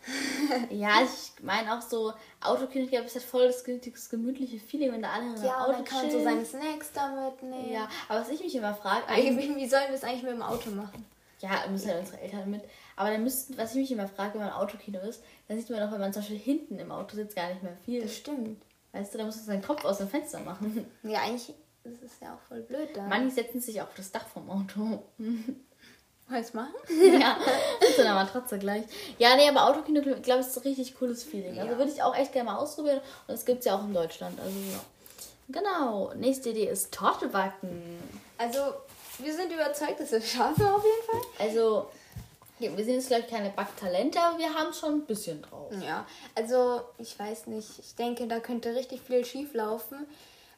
[0.70, 4.92] ja, ich meine auch so, Autokino, ich glaube, es hat voll das, das gemütliche Feeling,
[4.92, 7.72] wenn da alle in ja, Auto dann kann man so seine Snacks da mitnehmen.
[7.72, 10.70] Ja, aber was ich mich immer frage, wie sollen wir es eigentlich mit dem Auto
[10.70, 11.04] machen?
[11.40, 12.62] Ja, müssen halt unsere Eltern mit.
[12.96, 15.80] Aber dann müssten, was ich mich immer frage, wenn man Autokino ist, dann sieht man
[15.80, 18.02] doch, wenn man zum Beispiel hinten im Auto sitzt, gar nicht mehr viel.
[18.02, 18.60] Das stimmt.
[18.92, 20.86] Weißt du, da muss man seinen Kopf aus dem Fenster machen.
[21.04, 23.06] Ja, eigentlich ist es ja auch voll blöd da.
[23.06, 25.04] Manche setzen sich auf das Dach vom Auto.
[26.30, 26.74] Wollt's machen?
[27.20, 27.38] ja,
[27.96, 28.84] so eine Matratze gleich.
[29.18, 31.58] Ja, nee, aber Autokino, glaube ich, ist ein richtig cooles Feeling.
[31.58, 31.66] Also ja.
[31.66, 32.98] Also würde ich auch echt gerne mal ausprobieren.
[33.26, 34.38] Und das gibt es ja auch in Deutschland.
[34.38, 34.80] Also ja.
[35.48, 36.12] Genau.
[36.14, 37.98] Nächste Idee ist Torte backen.
[38.36, 38.58] Also,
[39.18, 41.46] wir sind überzeugt, dass wir es schaffen auf jeden Fall.
[41.46, 41.88] Also,
[42.58, 45.72] ja, wir sind jetzt, glaube ich, keine Backtalente, aber wir haben schon ein bisschen drauf.
[45.82, 47.78] Ja, also, ich weiß nicht.
[47.78, 50.06] Ich denke, da könnte richtig viel schief laufen.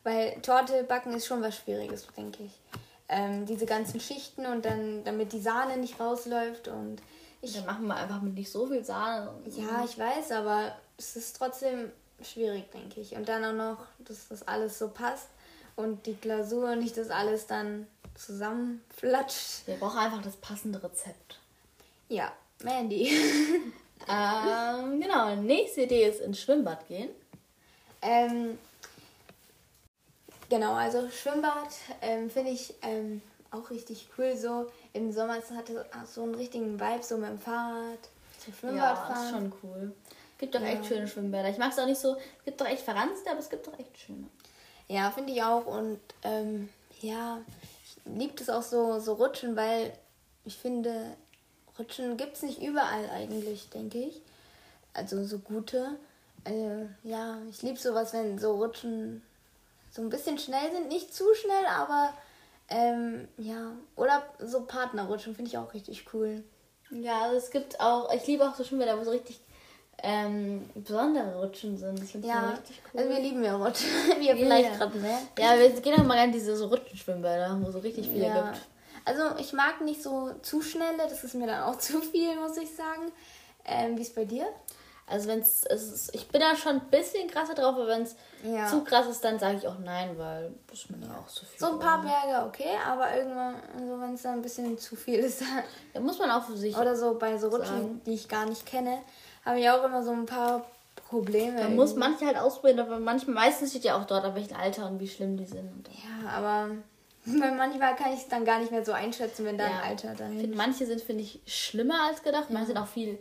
[0.03, 2.81] Weil Torte backen ist schon was Schwieriges, denke ich
[3.11, 7.03] ähm, diese ganzen Schichten und dann, damit die Sahne nicht rausläuft und
[7.43, 7.55] ich.
[7.55, 9.31] Dann machen wir einfach mit nicht so viel Sahne.
[9.47, 11.91] Ja, ich weiß, aber es ist trotzdem
[12.23, 13.17] schwierig, denke ich.
[13.17, 15.29] Und dann auch noch, dass das alles so passt
[15.77, 19.67] und die Glasur nicht das alles dann zusammenflatscht.
[19.67, 21.39] Wir brauchen einfach das passende Rezept.
[22.09, 23.09] Ja, Mandy.
[24.09, 27.11] ähm, genau, nächste Idee ist ins Schwimmbad gehen.
[28.03, 28.59] Ähm,
[30.51, 31.69] Genau, also Schwimmbad
[32.03, 34.37] ähm, finde ich ähm, auch richtig cool.
[34.37, 35.45] So im Sommer hat
[36.03, 38.01] es so einen richtigen Vibe, so mit dem Fahrrad
[38.45, 39.15] zum Schwimmbad ja, fahren.
[39.15, 39.93] Ja, ist schon cool.
[40.39, 40.69] Gibt doch ja.
[40.69, 41.51] echt schöne Schwimmbäder.
[41.51, 43.79] Ich mag es auch nicht so, es gibt doch echt verranzte, aber es gibt doch
[43.79, 44.27] echt schöne.
[44.89, 45.67] Ja, finde ich auch.
[45.67, 46.69] Und ähm,
[47.01, 47.39] ja,
[47.85, 49.93] ich liebe es auch so, so Rutschen, weil
[50.45, 51.17] ich finde,
[51.79, 54.21] Rutschen gibt es nicht überall eigentlich, denke ich.
[54.95, 55.97] Also so gute.
[56.45, 59.23] Äh, ja, ich liebe sowas, wenn so Rutschen
[59.91, 60.89] so ein bisschen schnell sind.
[60.89, 62.15] Nicht zu schnell, aber
[62.69, 63.73] ähm, ja.
[63.97, 66.43] Oder so Partnerrutschen finde ich auch richtig cool.
[66.91, 69.41] Ja, also es gibt auch, ich liebe auch so Schwimmbäder, wo so richtig
[70.03, 72.01] ähm, besondere Rutschen sind.
[72.01, 73.01] Das ja, richtig cool.
[73.01, 73.91] Also wir lieben ja Rutschen.
[74.19, 75.39] Wie ihr vielleicht gerade merkt.
[75.39, 78.51] Ja, wir gehen auch mal gerne diese so Rutschenschwimmbäder, wo so richtig viele ja.
[78.51, 78.67] gibt.
[79.05, 82.57] Also ich mag nicht so zu schnelle, das ist mir dann auch zu viel, muss
[82.57, 83.13] ich sagen.
[83.65, 84.47] Ähm, Wie ist bei dir?
[85.11, 88.67] Also wenn es ich bin da schon ein bisschen krasser drauf, aber wenn es ja.
[88.69, 91.45] zu krass ist, dann sage ich auch nein, weil das ist mir dann auch zu
[91.45, 91.59] viel.
[91.59, 95.19] So ein paar Berge, okay, aber irgendwann, also wenn es dann ein bisschen zu viel
[95.19, 95.43] ist,
[95.93, 96.77] dann muss man auch für sich.
[96.77, 98.01] Oder so bei so Rutschen, sagen.
[98.07, 98.99] die ich gar nicht kenne,
[99.45, 100.65] habe ich auch immer so ein paar
[101.09, 101.53] Probleme.
[101.53, 101.77] Man irgendwie.
[101.77, 105.01] muss manche halt ausprobieren, aber manchmal, meistens steht ja auch dort, ab welchem Alter und
[105.01, 105.89] wie schlimm die sind.
[105.89, 106.71] Ja, aber
[107.25, 109.79] manchmal kann ich es dann gar nicht mehr so einschätzen, wenn da ja.
[109.79, 110.39] ein Alter dahin.
[110.39, 112.47] Find, manche sind, finde ich, schlimmer als gedacht.
[112.49, 112.55] Ja.
[112.55, 113.19] Manche sind auch viel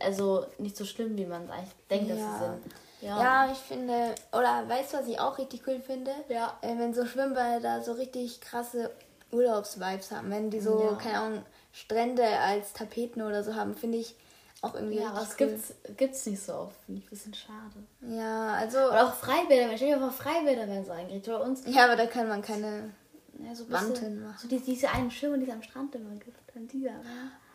[0.00, 2.14] also nicht so schlimm, wie man es eigentlich denkt, ja.
[2.14, 2.74] dass sie sind.
[3.02, 3.22] Ja.
[3.22, 6.12] ja, ich finde, oder weißt du, was ich auch richtig cool finde?
[6.28, 6.58] Ja.
[6.60, 8.90] Äh, wenn so Schwimmbäder so richtig krasse
[9.32, 10.96] Urlaubsvibes haben, wenn die so, ja.
[10.96, 14.16] keine Ahnung, Strände als Tapeten oder so haben, finde ich
[14.62, 15.46] auch irgendwie Ja, aber das cool.
[15.46, 17.86] gibt's, gibt's nicht so oft, finde ich ein bisschen schade.
[18.02, 18.78] Ja, also.
[18.78, 21.62] Oder auch Freibäder, stell dir mal vor, Freibäder werden so eingerichtet bei uns.
[21.66, 22.90] Ja, aber da kann man keine
[23.38, 24.36] ja, so Wand hinmachen.
[24.38, 26.36] So diese, diese einen Schirme, die es am Strand immer gibt.
[26.54, 26.90] Dann dieser,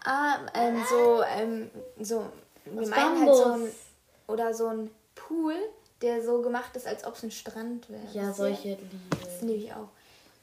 [0.05, 2.25] Ah, ähm, so, ähm, so,
[2.65, 3.71] wir meinen halt so ein,
[4.27, 5.55] oder so ein Pool,
[6.01, 8.03] der so gemacht ist, als ob es ein Strand wäre.
[8.13, 8.79] Ja, solche Liebe.
[9.19, 9.89] Das liebe ich auch.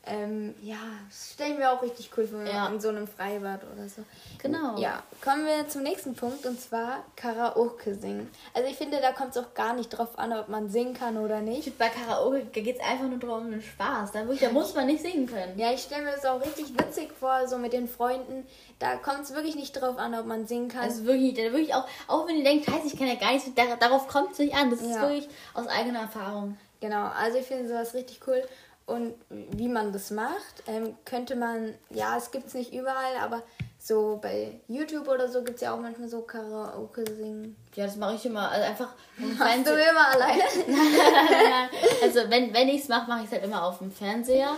[0.05, 2.67] Ähm, ja, das stelle ich mir auch richtig cool vor, Ja.
[2.67, 4.03] in so einem Freibad oder so.
[4.39, 4.77] Genau.
[4.77, 8.29] Ja, kommen wir zum nächsten Punkt und zwar Karaoke singen.
[8.53, 11.17] Also ich finde, da kommt es auch gar nicht drauf an, ob man singen kann
[11.19, 11.63] oder Ich nicht.
[11.65, 14.11] finde, bei Karaoke geht es einfach nur darum, um den Spaß.
[14.11, 15.57] Da, wirklich, da muss man nicht singen können.
[15.57, 18.45] Ja, ich stelle mir das auch richtig witzig vor, so mit den Freunden.
[18.81, 20.83] Da kommt es wirklich nicht drauf an, ob man singen kann.
[20.83, 23.49] Also wirklich, da wirklich auch, auch wenn ihr denkt, scheiße, ich kann ja gar nichts,
[23.55, 24.69] dar- darauf kommt es nicht an.
[24.71, 25.03] Das ist Ja.
[25.03, 26.59] wirklich aus eigener Erfahrung.
[26.81, 28.43] Genau, also ich finde sowas richtig cool.
[28.87, 33.43] Und wie man das macht, ähm, könnte man, ja, es gibt es nicht überall, aber
[33.79, 37.57] so bei YouTube oder so gibt es ja auch manchmal so Karaoke-Singen.
[37.75, 38.51] Ja, das mache ich immer.
[38.51, 40.43] Also einfach Machst du immer alleine?
[42.03, 44.57] also wenn, wenn ich es mache, mache ich es halt immer auf dem Fernseher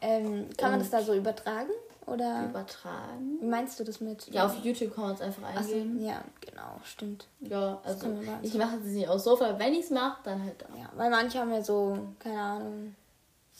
[0.00, 1.70] ähm, kann man das da so übertragen?
[2.06, 3.38] Oder übertragen.
[3.40, 4.26] wie meinst du das mit?
[4.32, 6.02] Ja, auf YouTube kann man es einfach Ach so, eingeben.
[6.04, 7.28] ja, genau, stimmt.
[7.40, 8.08] Ja, also
[8.42, 9.58] ich mache es nicht aufs Sofa.
[9.58, 10.66] Wenn ich es mache, dann halt da.
[10.76, 12.96] Ja, weil manche haben ja so, keine Ahnung,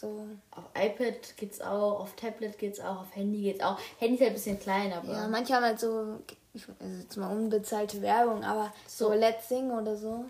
[0.01, 0.27] so.
[0.53, 3.79] Auf iPad geht's auch, auf Tablet geht's auch, auf Handy geht's auch.
[3.99, 6.19] Handy ist halt ein bisschen klein, aber Ja, manche haben halt so,
[6.55, 9.15] ich also jetzt mal unbezahlte Werbung, aber so, So.
[9.15, 10.25] Let's Sing oder so.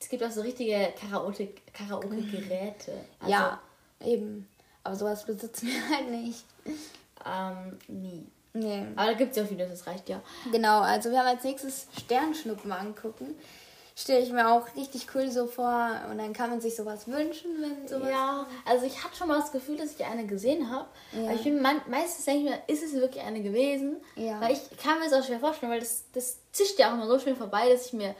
[0.00, 2.92] es gibt auch so richtige Karaoke- Karaoke-Geräte.
[3.20, 3.60] Also, ja,
[4.04, 4.48] eben.
[4.84, 6.44] Aber sowas besitzen wir halt nicht.
[7.24, 8.26] Ähm, nie.
[8.52, 8.86] Nee.
[8.96, 10.22] Aber da gibt's ja auch Videos, das reicht ja.
[10.50, 13.34] Genau, also wir haben als nächstes Sternschnuppen angucken.
[13.98, 15.90] Stelle ich mir auch richtig cool so vor.
[16.10, 18.10] Und dann kann man sich sowas wünschen, wenn sowas.
[18.10, 20.86] Ja, also ich hatte schon mal das Gefühl, dass ich eine gesehen habe.
[21.12, 21.24] Ja.
[21.24, 23.96] Aber ich bin man, meistens denke ich mir, ist es wirklich eine gewesen?
[24.14, 24.38] Ja.
[24.38, 27.06] Weil ich kann mir das auch schwer vorstellen, weil das, das zischt ja auch immer
[27.06, 28.14] so schnell vorbei, dass ich mir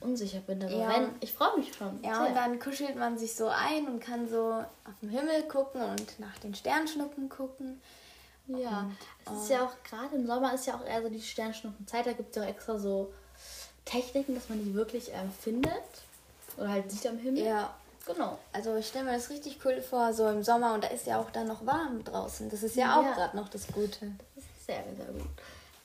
[0.00, 0.62] unsicher bin.
[0.62, 0.88] Aber Ja.
[0.88, 2.02] wenn, ich freue mich schon.
[2.02, 2.28] Ja, sehr.
[2.28, 6.18] und dann kuschelt man sich so ein und kann so auf den Himmel gucken und
[6.20, 7.82] nach den Sternschnuppen gucken.
[8.46, 8.90] Ja,
[9.26, 9.42] es oh.
[9.42, 12.06] ist ja auch gerade im Sommer ist ja auch eher so die Sternschnuppenzeit.
[12.06, 13.12] Da gibt es ja auch extra so
[13.88, 15.72] Techniken, dass man die wirklich ähm, findet.
[16.56, 17.42] Oder halt sieht am Himmel.
[17.44, 17.74] Ja,
[18.06, 18.38] Genau.
[18.54, 21.20] also ich stelle mir das richtig cool vor, so im Sommer und da ist ja
[21.20, 22.48] auch dann noch warm draußen.
[22.48, 23.12] Das ist ja auch Ja.
[23.12, 24.12] gerade noch das Gute.
[24.34, 25.28] Das ist sehr, sehr gut.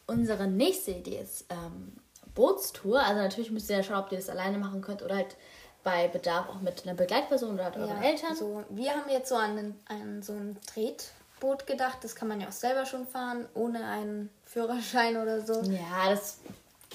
[0.07, 1.93] Unsere nächste Idee ist ähm,
[2.33, 2.99] Bootstour.
[3.01, 5.35] Also natürlich müsst ihr ja schauen, ob ihr das alleine machen könnt oder halt
[5.83, 8.35] bei Bedarf auch mit einer Begleitperson oder halt euren Eltern.
[8.35, 11.97] So, wir haben jetzt so an, an so ein Tretboot gedacht.
[12.03, 15.61] Das kann man ja auch selber schon fahren, ohne einen Führerschein oder so.
[15.63, 16.37] Ja, das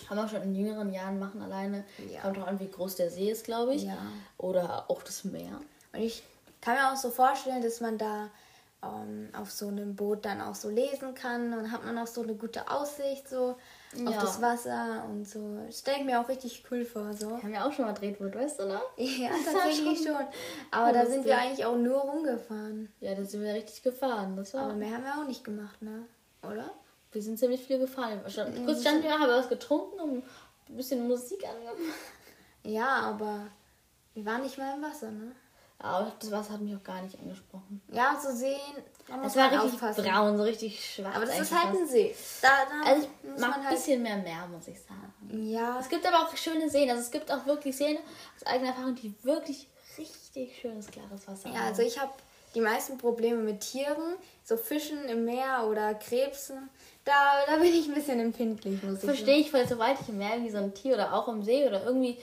[0.07, 1.85] kann man schon in jüngeren Jahren machen alleine.
[2.13, 2.21] Ja.
[2.21, 3.85] Kommt auch an, wie groß der See ist, glaube ich.
[3.85, 3.97] Ja.
[4.37, 5.61] Oder auch das Meer.
[5.93, 6.23] Und ich
[6.61, 8.29] kann mir auch so vorstellen, dass man da
[8.83, 12.23] ähm, auf so einem Boot dann auch so lesen kann und hat man auch so
[12.23, 13.57] eine gute Aussicht so
[13.95, 14.21] auf Ja.
[14.21, 15.57] das Wasser und so.
[15.67, 17.13] Das stelle ich mir auch richtig cool vor.
[17.13, 17.31] So.
[17.31, 18.83] Wir haben ja auch schon mal Tretboot, weißt du noch?
[18.97, 20.27] Ja, Das tatsächlich schon schon.
[20.71, 22.93] Aber da sind wir eigentlich auch nur rumgefahren.
[23.01, 24.37] Ja, da sind wir richtig gefahren.
[24.37, 26.05] Das war Aber mehr haben wir auch nicht gemacht, ne?
[26.43, 26.71] Oder?
[27.13, 28.21] Wir sind ziemlich viel gefahren.
[28.23, 30.19] Wir stand, kurz standen wir, haben was getrunken und
[30.69, 31.77] ein bisschen Musik angemacht.
[32.65, 33.47] Ja, aber
[34.15, 35.33] wir waren nicht mal im Wasser, ne?
[35.81, 37.81] Aber das Wasser hat mich auch gar nicht angesprochen.
[37.93, 38.59] Ja, so sehen.
[39.25, 40.05] Es war richtig aufpassen.
[40.05, 41.15] braun, so richtig schwarz.
[41.17, 41.87] Aber das ist halt ein.
[41.87, 42.15] See.
[42.43, 43.77] Da, da Also ich mag man ein halt.
[43.77, 45.15] bisschen mehr Meer, muss ich sagen.
[45.49, 46.91] Ja, Es gibt aber auch schöne Seen.
[46.91, 47.97] Also es gibt auch wirklich Seen
[48.37, 51.67] aus eigener Erfahrung, die wirklich richtig schönes, klares Wasser Ja, haben.
[51.69, 52.13] also ich habe
[52.55, 56.71] die meisten Probleme mit Tieren, so Fischen im Meer oder Krebsen.
[57.05, 57.13] Da,
[57.47, 60.35] da bin ich ein bisschen empfindlich, muss ich Verstehe ich, weil sobald ich im Meer
[60.35, 62.19] irgendwie so ein Tier oder auch im See oder irgendwie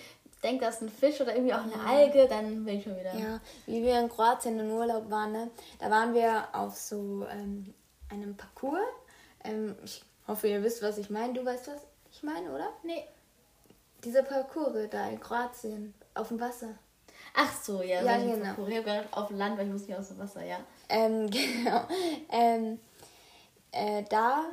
[0.46, 3.14] denke, das ist ein Fisch oder irgendwie auch eine Alge, dann bin ich schon wieder.
[3.16, 5.50] Ja, wie wir in Kroatien in Urlaub waren, ne?
[5.80, 7.74] da waren wir auf so ähm,
[8.10, 8.80] einem Parcours.
[9.44, 11.34] Ähm, ich hoffe, ihr wisst, was ich meine.
[11.34, 12.70] Du weißt, was ich meine, oder?
[12.84, 13.04] Nee.
[14.04, 16.76] Diese Parcours da in Kroatien, auf dem Wasser.
[17.36, 18.02] Ach so, ja.
[18.02, 18.68] Ja, solche genau.
[18.68, 20.58] Ich habe gerade auf Land, weil ich muss nicht aus dem Wasser, ja.
[20.90, 21.82] Ähm, genau.
[22.30, 22.80] Ähm,
[23.72, 24.44] äh, da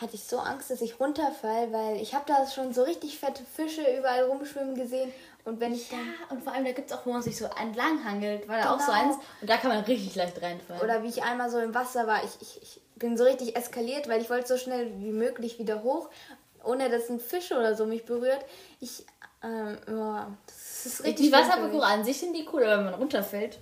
[0.00, 3.42] hatte ich so Angst, dass ich runterfall, weil ich habe da schon so richtig fette
[3.44, 5.12] Fische überall rumschwimmen gesehen.
[5.44, 5.98] Und wenn ich Ja,
[6.30, 8.74] und vor allem, da gibt es auch, wo man sich so entlang hangelt, war da
[8.74, 9.04] auch so Genau.
[9.04, 9.16] eins.
[9.40, 10.82] Und da kann man richtig leicht reinfallen.
[10.82, 14.08] Oder wie ich einmal so im Wasser war, ich, ich, ich bin so richtig eskaliert,
[14.08, 16.08] weil ich wollte so schnell wie möglich wieder hoch,
[16.64, 18.44] ohne dass ein Fisch oder so mich berührt.
[18.80, 19.04] Ich,
[19.44, 21.26] ähm, ja, das ist richtig.
[21.26, 23.58] die Wasserparcours an sich sind die cool, aber wenn man runterfällt.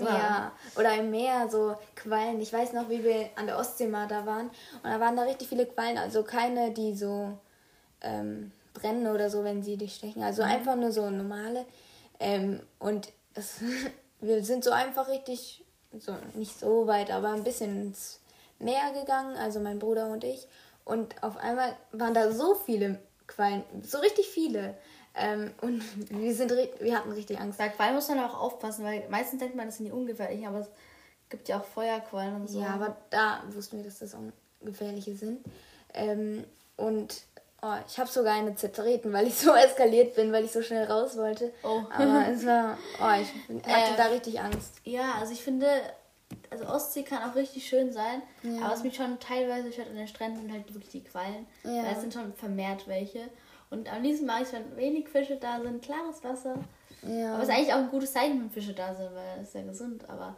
[0.00, 2.40] Ja, oder im Meer, so Quallen.
[2.40, 4.48] Ich weiß noch, wie wir an der Ostsee mal da waren.
[4.82, 5.98] Und da waren da richtig viele Quallen.
[5.98, 7.38] Also keine, die so
[8.00, 10.22] ähm, brennen oder so, wenn sie dich stechen.
[10.22, 11.64] Also einfach nur so normale.
[12.18, 13.60] Ähm, und es,
[14.20, 15.64] wir sind so einfach richtig,
[15.98, 18.20] so nicht so weit, aber ein bisschen ins
[18.58, 19.36] Meer gegangen.
[19.36, 20.48] Also mein Bruder und ich.
[20.84, 23.62] Und auf einmal waren da so viele Quallen.
[23.82, 24.74] So richtig viele.
[25.14, 27.58] Ähm, und wir, sind, wir hatten richtig Angst.
[27.58, 30.60] Bei Quallen muss man auch aufpassen, weil meistens denkt man, das sind die ungefährlich, aber
[30.60, 30.68] es
[31.30, 32.60] gibt ja auch Feuerquallen und so.
[32.60, 34.16] Ja, aber da wussten wir, dass das
[34.60, 35.40] ungefährliche sind.
[35.94, 36.44] Ähm,
[36.76, 37.22] und
[37.62, 40.84] oh, ich habe sogar eine zertreten, weil ich so eskaliert bin, weil ich so schnell
[40.84, 41.52] raus wollte.
[41.62, 41.82] Oh.
[41.90, 43.28] Aber es war, oh, ich
[43.66, 44.74] hatte Äh, da richtig Angst.
[44.84, 45.68] Ja, also ich finde,
[46.50, 48.22] also Ostsee kann auch richtig schön sein,
[48.60, 51.46] aber was mich schon teilweise stört an den Stränden halt wirklich die Quallen.
[51.62, 51.84] Ja.
[51.84, 53.28] Weil es sind schon vermehrt welche.
[53.70, 56.56] Und am liebsten mag ich wenn wenig Fische da sind, klares Wasser.
[57.02, 57.34] Ja.
[57.34, 59.54] Aber es ist eigentlich auch ein gutes Zeichen, wenn Fische da sind, weil es ist
[59.54, 60.36] ja gesund, aber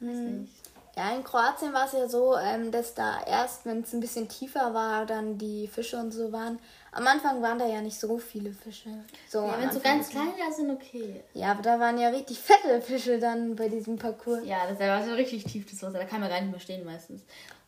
[0.00, 0.40] weiß Hm.
[0.42, 0.52] nicht.
[0.96, 4.28] Ja, in Kroatien war es ja so, ähm, dass da erst, wenn es ein bisschen
[4.28, 6.60] tiefer war, dann die Fische und so waren.
[6.92, 8.90] Am Anfang waren da ja nicht so viele Fische.
[9.28, 11.20] So Ja, wenn so ganz kleine da sind, okay.
[11.32, 14.42] Ja, aber da waren ja richtig fette Fische dann bei diesem Parcours.
[14.44, 15.98] Ja, das war so richtig tief, das Wasser.
[15.98, 17.22] Da kann man gar nicht mehr stehen meistens.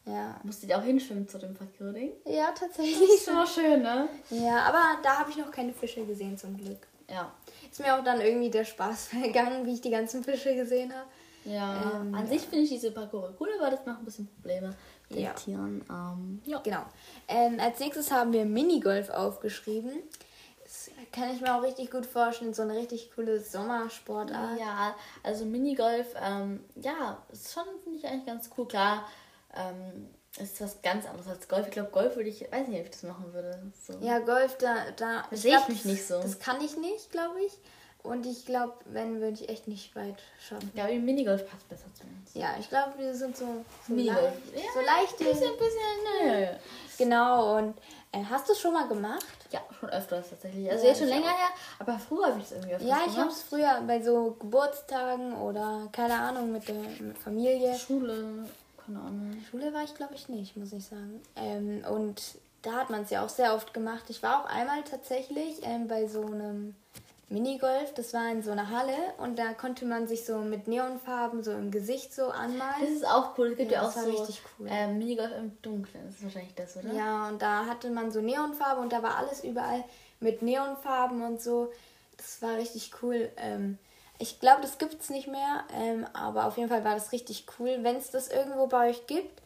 [0.06, 2.12] Ja, Musstet ihr auch hinschwimmen zu dem Parcours-Ding?
[2.26, 3.10] ja Das tatsächlich.
[3.14, 4.08] ist immer schön, ne?
[4.30, 6.86] Ja, aber da habe ich noch keine Fische gesehen zum Glück.
[7.10, 7.32] Ja.
[7.70, 11.08] Ist mir auch dann irgendwie der Spaß vergangen, wie ich die ganzen Fische gesehen habe.
[11.44, 14.74] Ja, Ähm, an sich finde ich diese Parcours cool, aber das macht ein bisschen Probleme
[15.10, 15.30] mit Ja.
[15.32, 15.84] den Tieren.
[15.90, 16.58] Ähm, ja.
[16.60, 16.82] Genau.
[17.28, 19.92] Ähm, als nächstes haben wir Minigolf aufgeschrieben.
[20.64, 24.58] Das kann ich mir auch richtig gut vorstellen, so eine richtig coole Sommersportart.
[24.58, 28.66] Ja, also Minigolf, ähm, ja, ist schon, finde ich eigentlich ganz cool.
[28.66, 29.06] Klar,
[29.56, 31.66] ähm, ist was ganz anderes als Golf.
[31.66, 33.58] Ich glaube, Golf würde ich, weiß nicht, ob ich das machen würde.
[33.86, 33.94] So.
[34.00, 36.20] Ja, Golf, da, da sehe ich mich nicht so.
[36.20, 37.52] Das kann ich nicht, glaube ich.
[38.02, 40.14] Und ich glaube, wenn, würde ich echt nicht weit
[40.46, 40.66] schaffen.
[40.68, 42.34] Ich glaube, Minigolf passt besser zu uns.
[42.34, 44.20] Ja, ich glaube, wir sind so, so, Minigolf.
[44.52, 45.24] leicht, Ja, so leichte.
[45.24, 46.46] Bisschen, bisschen, nö.
[46.98, 47.74] Genau, und
[48.12, 49.26] äh, hast du es schon mal gemacht?
[49.50, 50.70] Ja, schon öfters tatsächlich.
[50.70, 51.38] Also Ja, jetzt schon länger auch.
[51.38, 51.48] her,
[51.80, 53.32] aber früher habe ich es irgendwie öfters Ja, ich habe gemacht.
[53.32, 57.76] es früher bei so Geburtstagen oder keine Ahnung mit der mit Familie.
[57.76, 58.46] Schule,
[58.86, 59.36] keine Ahnung.
[59.50, 61.20] Schule war ich glaube ich nicht, muss ich sagen.
[61.36, 62.22] Ähm, und
[62.62, 64.04] da hat man es ja auch sehr oft gemacht.
[64.08, 66.74] Ich war auch einmal tatsächlich ähm, bei so einem
[67.28, 67.92] Minigolf.
[67.94, 71.50] Das war in so einer Halle und da konnte man sich so mit Neonfarben so
[71.52, 72.84] im Gesicht so Das anmalen.
[72.94, 73.48] ist auch cool.
[73.52, 74.66] Es gibt Ja, ja, auch das war so richtig cool.
[74.70, 76.04] ähm, Minigolf im Dunkeln.
[76.06, 76.92] Das ist wahrscheinlich das, oder?
[76.92, 79.82] Ja, und da hatte man so Neonfarben und da war alles überall
[80.20, 81.72] mit Neonfarben und so.
[82.16, 83.28] Das war richtig cool.
[83.36, 83.78] Ähm,
[84.18, 87.44] ich glaube, das gibt es nicht mehr, ähm, aber auf jeden Fall war das richtig
[87.58, 87.78] cool.
[87.82, 89.42] Wenn es das irgendwo bei euch gibt,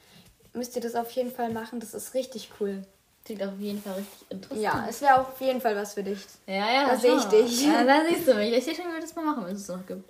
[0.52, 1.80] müsst ihr das auf jeden Fall machen.
[1.80, 2.82] Das ist richtig cool.
[3.24, 4.62] Klingt auf jeden Fall richtig interessant.
[4.62, 6.18] Ja, es wäre auf jeden Fall was für dich.
[6.46, 7.66] Ja, ja, Da sehe ich dich.
[7.66, 8.52] Ja, da siehst du mich.
[8.52, 10.08] Ich sehe schon, wie wir das mal machen, wenn es es noch gibt.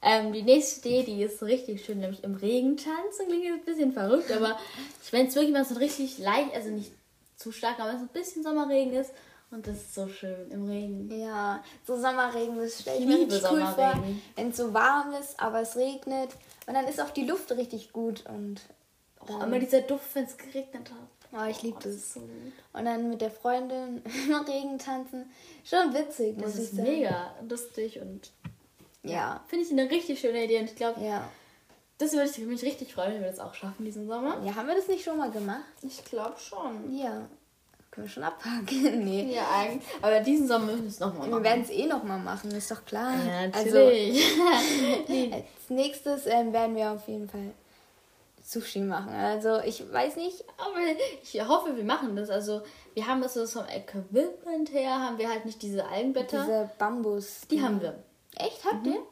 [0.00, 3.26] Ähm, die nächste Idee, die ist richtig schön, nämlich im Regen tanzen.
[3.26, 4.58] Klingt jetzt ein bisschen verrückt, aber
[5.02, 6.90] ich wenn es wirklich mal so richtig leicht, also nicht
[7.36, 9.10] zu stark, aber wenn es ein bisschen Sommerregen ist
[9.52, 11.10] und das ist so schön im Regen.
[11.20, 13.94] Ja, so Sommerregen, das stelle ich mir liebe richtig cool vor.
[14.36, 16.30] Wenn es so warm ist, aber es regnet.
[16.66, 18.24] Und dann ist auch die Luft richtig gut.
[18.28, 18.60] Und
[19.28, 21.40] Oh, immer dieser Duft, wenn es geregnet hat.
[21.40, 22.14] oh, ich liebe Oh, das das.
[22.14, 22.20] so.
[22.72, 25.30] Und dann mit der Freundin im Regen tanzen.
[25.64, 26.88] Schon witzig, Das ist sagen.
[26.88, 28.32] mega lustig und
[29.04, 29.44] Ja.
[29.46, 31.28] finde ich eine richtig schöne Idee und ich glaube, Ja.
[31.98, 34.42] das würde ich mich richtig freuen, wenn wir das auch schaffen diesen Sommer.
[34.44, 35.62] Ja, haben wir das nicht schon mal gemacht?
[35.82, 36.92] Ich glaube schon.
[36.92, 37.28] Ja.
[37.92, 38.64] Können wir schon abhaken?
[39.04, 39.34] nee.
[39.34, 39.86] Ja, eigentlich.
[40.00, 41.44] Aber diesen Sommer müssen wir es nochmal Wir machen.
[41.44, 43.12] werden es eh nochmal machen, ist doch klar.
[43.24, 44.24] Ja, also, natürlich.
[45.32, 47.52] als nächstes ähm, werden wir auf jeden Fall
[48.42, 49.12] Sushi machen.
[49.12, 50.42] Also, ich weiß nicht.
[50.56, 50.78] Aber
[51.22, 52.30] ich hoffe, wir machen das.
[52.30, 52.62] Also,
[52.94, 56.44] wir haben das so vom Equipment her, haben wir halt nicht diese Algenblätter.
[56.44, 57.42] Diese Bambus.
[57.50, 58.02] die haben wir.
[58.36, 58.64] Echt?
[58.64, 59.02] Habt ihr?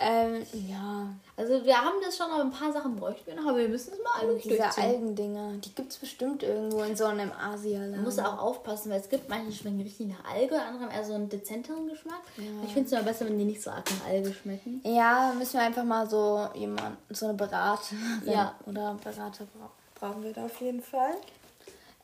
[0.00, 1.08] Ähm, ja.
[1.36, 3.92] Also, wir haben das schon, aber ein paar Sachen bräuchten wir noch, aber wir müssen
[3.92, 4.80] es mal eigentlich Diese.
[4.80, 8.04] Algendinger, die gibt es bestimmt irgendwo in so einem Man Asialaden.
[8.04, 11.04] muss auch aufpassen, weil es gibt manche, die schmecken richtig nach Alge, andere haben eher
[11.04, 12.20] so einen dezenteren Geschmack.
[12.64, 14.80] Ich finde es immer besser, wenn die nicht so arg nach Alge schmecken.
[14.84, 18.54] Ja, müssen wir einfach mal so jemand, so eine Beraterin Ja.
[18.66, 21.14] oder Berater bra brauchen wir da auf jeden Fall.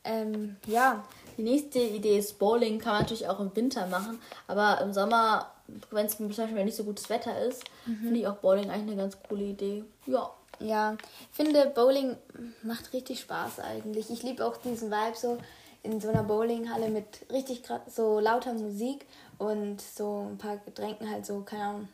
[0.04, 1.04] Ähm, ja,
[1.36, 5.50] Die nächste Idee ist Bowling, kann man natürlich auch im Winter machen, aber im Sommer,
[5.90, 9.02] wenn es zum Beispiel nicht so gutes Wetter ist, finde ich auch Bowling eigentlich eine
[9.02, 9.84] ganz coole Idee.
[10.06, 10.30] Ja.
[10.58, 10.96] ja,
[11.30, 12.16] ich finde Bowling
[12.62, 14.10] macht richtig Spaß eigentlich.
[14.10, 15.38] Ich liebe auch diesen Vibe so
[15.82, 19.06] in so einer Bowlinghalle mit richtig so lauter Musik
[19.38, 21.88] und so ein paar Getränken halt so, keine Ahnung,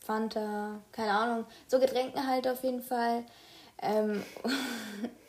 [0.00, 3.24] Fanta, keine Ahnung, so Getränken halt auf jeden Fall.
[3.82, 4.22] Ähm,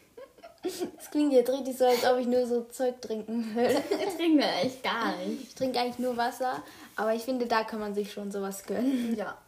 [0.97, 3.81] Es klingt jetzt richtig so, als ob ich nur so Zeug trinken würde.
[4.17, 5.43] Trinken wir echt gar nicht.
[5.43, 6.63] Ich trinke eigentlich nur Wasser,
[6.95, 9.15] aber ich finde, da kann man sich schon sowas gönnen.
[9.15, 9.37] Ja.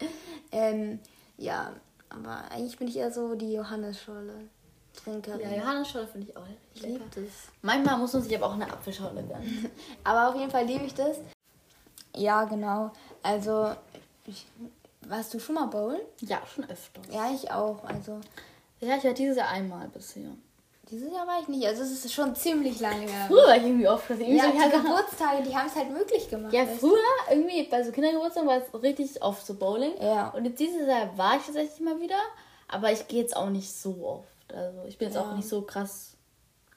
[0.50, 0.98] Ähm,
[1.36, 1.74] ja,
[2.08, 4.48] aber eigentlich bin ich eher so die Johannesschorle
[5.04, 5.40] Trinkerin.
[5.40, 6.42] Ja, Johannesschorle finde ich auch
[6.74, 7.24] ich liebe das.
[7.60, 9.70] Manchmal muss man sich aber auch eine Apfelschorle gönnen.
[10.04, 11.18] Aber auf jeden Fall liebe ich das.
[12.16, 12.92] Ja, genau.
[13.22, 13.74] Also,
[14.26, 14.46] ich,
[15.02, 16.00] warst du schon mal bowlen?
[16.20, 17.00] Ja, schon öfter.
[17.12, 17.84] Ja, ich auch.
[17.84, 18.20] Also,
[18.80, 20.30] Ja, ich war dieses Jahr einmal bisher.
[20.90, 21.66] Dieses Jahr war ich nicht.
[21.66, 23.24] Also, es ist schon ziemlich lange her.
[23.28, 24.08] Früher war ich irgendwie oft.
[24.10, 26.52] irgendwie Ja, so die Geburtstage, die haben es halt möglich gemacht.
[26.52, 26.88] ja, weißt du?
[26.88, 26.98] früher
[27.30, 29.92] irgendwie bei so Kindergeburtstagen war es richtig oft so Bowling.
[30.00, 30.28] Ja.
[30.30, 32.18] Und jetzt dieses Jahr war ich tatsächlich mal wieder.
[32.68, 34.54] Aber ich gehe jetzt auch nicht so oft.
[34.54, 35.22] Also ich bin jetzt Ja.
[35.22, 36.12] auch nicht so krass,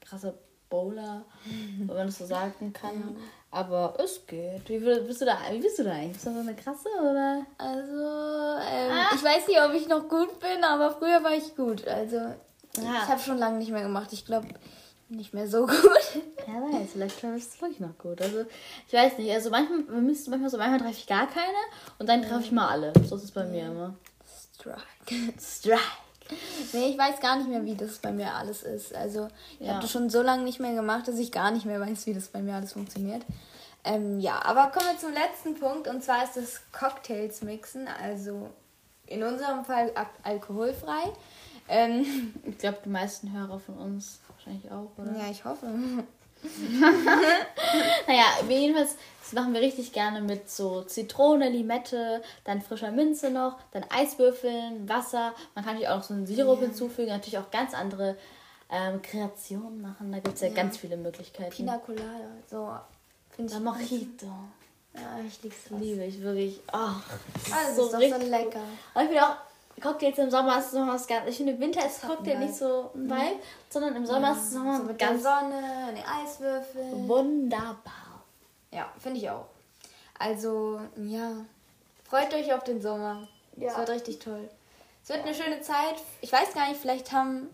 [0.05, 0.34] krasser
[0.70, 1.24] Bowler,
[1.80, 3.18] wenn man das so sagen kann.
[3.53, 4.70] Aber es geht.
[4.70, 6.14] Wie bist du da, wie bist du da eigentlich?
[6.14, 7.45] Bist du so eine krasse oder?
[7.57, 9.09] Also, ähm, Ah.
[9.14, 11.86] ich weiß nicht, ob ich noch gut bin, aber früher war ich gut.
[11.86, 12.18] Also,
[12.78, 13.01] Ja.
[13.03, 14.13] ich habe schon lange nicht mehr gemacht.
[14.13, 14.47] Ich glaube,
[15.09, 15.80] nicht mehr so gut.
[16.47, 18.22] Ja, weiß, vielleicht bist du wirklich noch gut.
[18.22, 18.45] Also,
[18.88, 19.32] ich weiß nicht.
[19.32, 21.57] Also, manchmal, man müsste manchmal so, manchmal treffe ich gar keine
[21.99, 22.93] und dann treffe ich mal alle.
[23.07, 23.93] So ist es bei mir immer.
[24.55, 25.34] Strike.
[25.39, 25.80] Strike.
[26.72, 28.95] Nee, ich weiß gar nicht mehr, wie das bei mir alles ist.
[28.95, 29.28] Also,
[29.59, 29.74] ich Ja.
[29.74, 32.13] habe das schon so lange nicht mehr gemacht, dass ich gar nicht mehr weiß, wie
[32.13, 33.24] das bei mir alles funktioniert.
[33.84, 37.88] Ähm, ja, aber kommen wir zum letzten Punkt und zwar ist das Cocktails mixen.
[38.01, 38.49] Also,
[39.07, 39.91] in unserem Fall
[40.24, 41.11] alkoholfrei.
[41.72, 45.17] Ähm, Ich glaube, die meisten Hörer von uns wahrscheinlich auch, oder?
[45.17, 45.67] ja, ich hoffe.
[48.07, 53.57] Naja, jedenfalls, das machen wir richtig gerne mit so Zitrone, Limette, dann frischer Minze noch,
[53.72, 55.34] dann Eiswürfeln, Wasser.
[55.55, 58.17] Man kann natürlich auch noch so einen Sirup hinzufügen, natürlich auch ganz andere
[58.72, 60.11] ähm, Kreationen machen.
[60.11, 61.51] Da gibt es ja, ganz viele Möglichkeiten.
[61.51, 62.69] Pina Colada, so.
[63.36, 63.59] Finde ich.
[63.59, 64.28] Mojito.
[64.95, 65.69] Ja, ich lieb's.
[65.69, 66.59] Liebe ich wirklich.
[66.65, 66.78] Das
[67.53, 68.59] Also, ist ist so doch so lecker.
[68.95, 69.36] Und ich finde auch,
[69.82, 71.27] Cocktails im Sommer ist noch was ganz.
[71.29, 74.53] Ich finde, im Winter ist Cocktail nicht so ein Vibe, sondern im Sommer ist es
[74.53, 77.07] nochmal So mit der ganz Sonne, den Eiswürfeln.
[77.07, 78.23] wunderbar.
[78.71, 79.45] Ja, finde ich auch.
[80.19, 81.32] Also, ja.
[82.07, 83.27] Freut euch auf den Sommer.
[83.57, 83.71] Ja.
[83.71, 84.49] Es wird richtig toll.
[85.03, 85.95] Es wird eine schöne Zeit.
[86.21, 87.49] Ich weiß gar nicht, vielleicht haben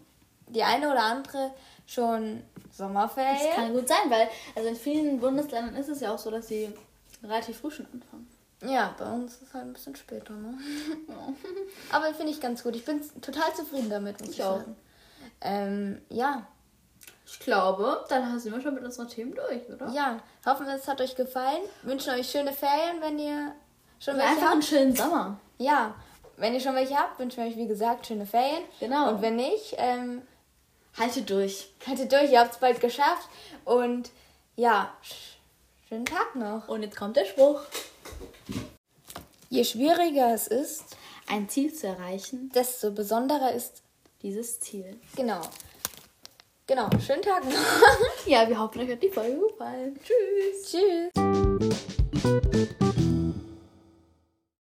[0.47, 1.51] die eine oder andere
[1.85, 3.53] schon Das Sommerferien.
[3.55, 6.73] kann gut sein, weil also in vielen Bundesländern ist es ja auch so, dass sie
[7.23, 8.27] relativ früh schon anfangen.
[8.61, 10.57] Ja, bei uns ist es halt ein bisschen später, ne?
[11.91, 12.75] Aber finde ich ganz gut.
[12.75, 14.57] Ich bin total zufrieden damit, muss ich, Ich auch.
[14.57, 14.75] sagen.
[15.41, 16.47] Ähm, ja,
[17.25, 19.89] Ich glaube, dann sind wir schon mit unseren Themen durch, oder?
[19.93, 20.19] ja.
[20.45, 21.61] Hoffen wir, es hat euch gefallen.
[21.83, 23.53] Wünschen euch schöne Ferien, wenn ihr
[23.99, 24.69] schon Und welche einfach einen habt.
[24.69, 25.39] schönen Sommer.
[25.59, 25.93] Ja,
[26.37, 28.63] wenn ihr schon welche habt, wünschen wir euch, wie gesagt, schöne Ferien.
[28.79, 29.09] Genau.
[29.09, 30.21] Und wenn nicht, ähm,
[30.97, 31.69] Haltet durch.
[31.85, 33.29] haltet durch, ihr habt es bald geschafft.
[33.65, 34.09] Und
[34.55, 35.37] ja, sch
[35.89, 36.67] schönen Tag noch.
[36.69, 37.61] Und jetzt kommt der Spruch.
[39.49, 40.83] Je schwieriger es ist,
[41.29, 43.81] Ein Ziel zu erreichen, desto besonderer ist.
[44.21, 44.99] dieses Ziel.
[45.15, 45.41] Genau.
[46.67, 47.51] Genau, schönen Tag noch.
[48.25, 49.97] Ja, wir hoffen, euch hat die Folge gefallen.
[50.03, 50.71] Tschüss.
[50.71, 51.11] Tschüss.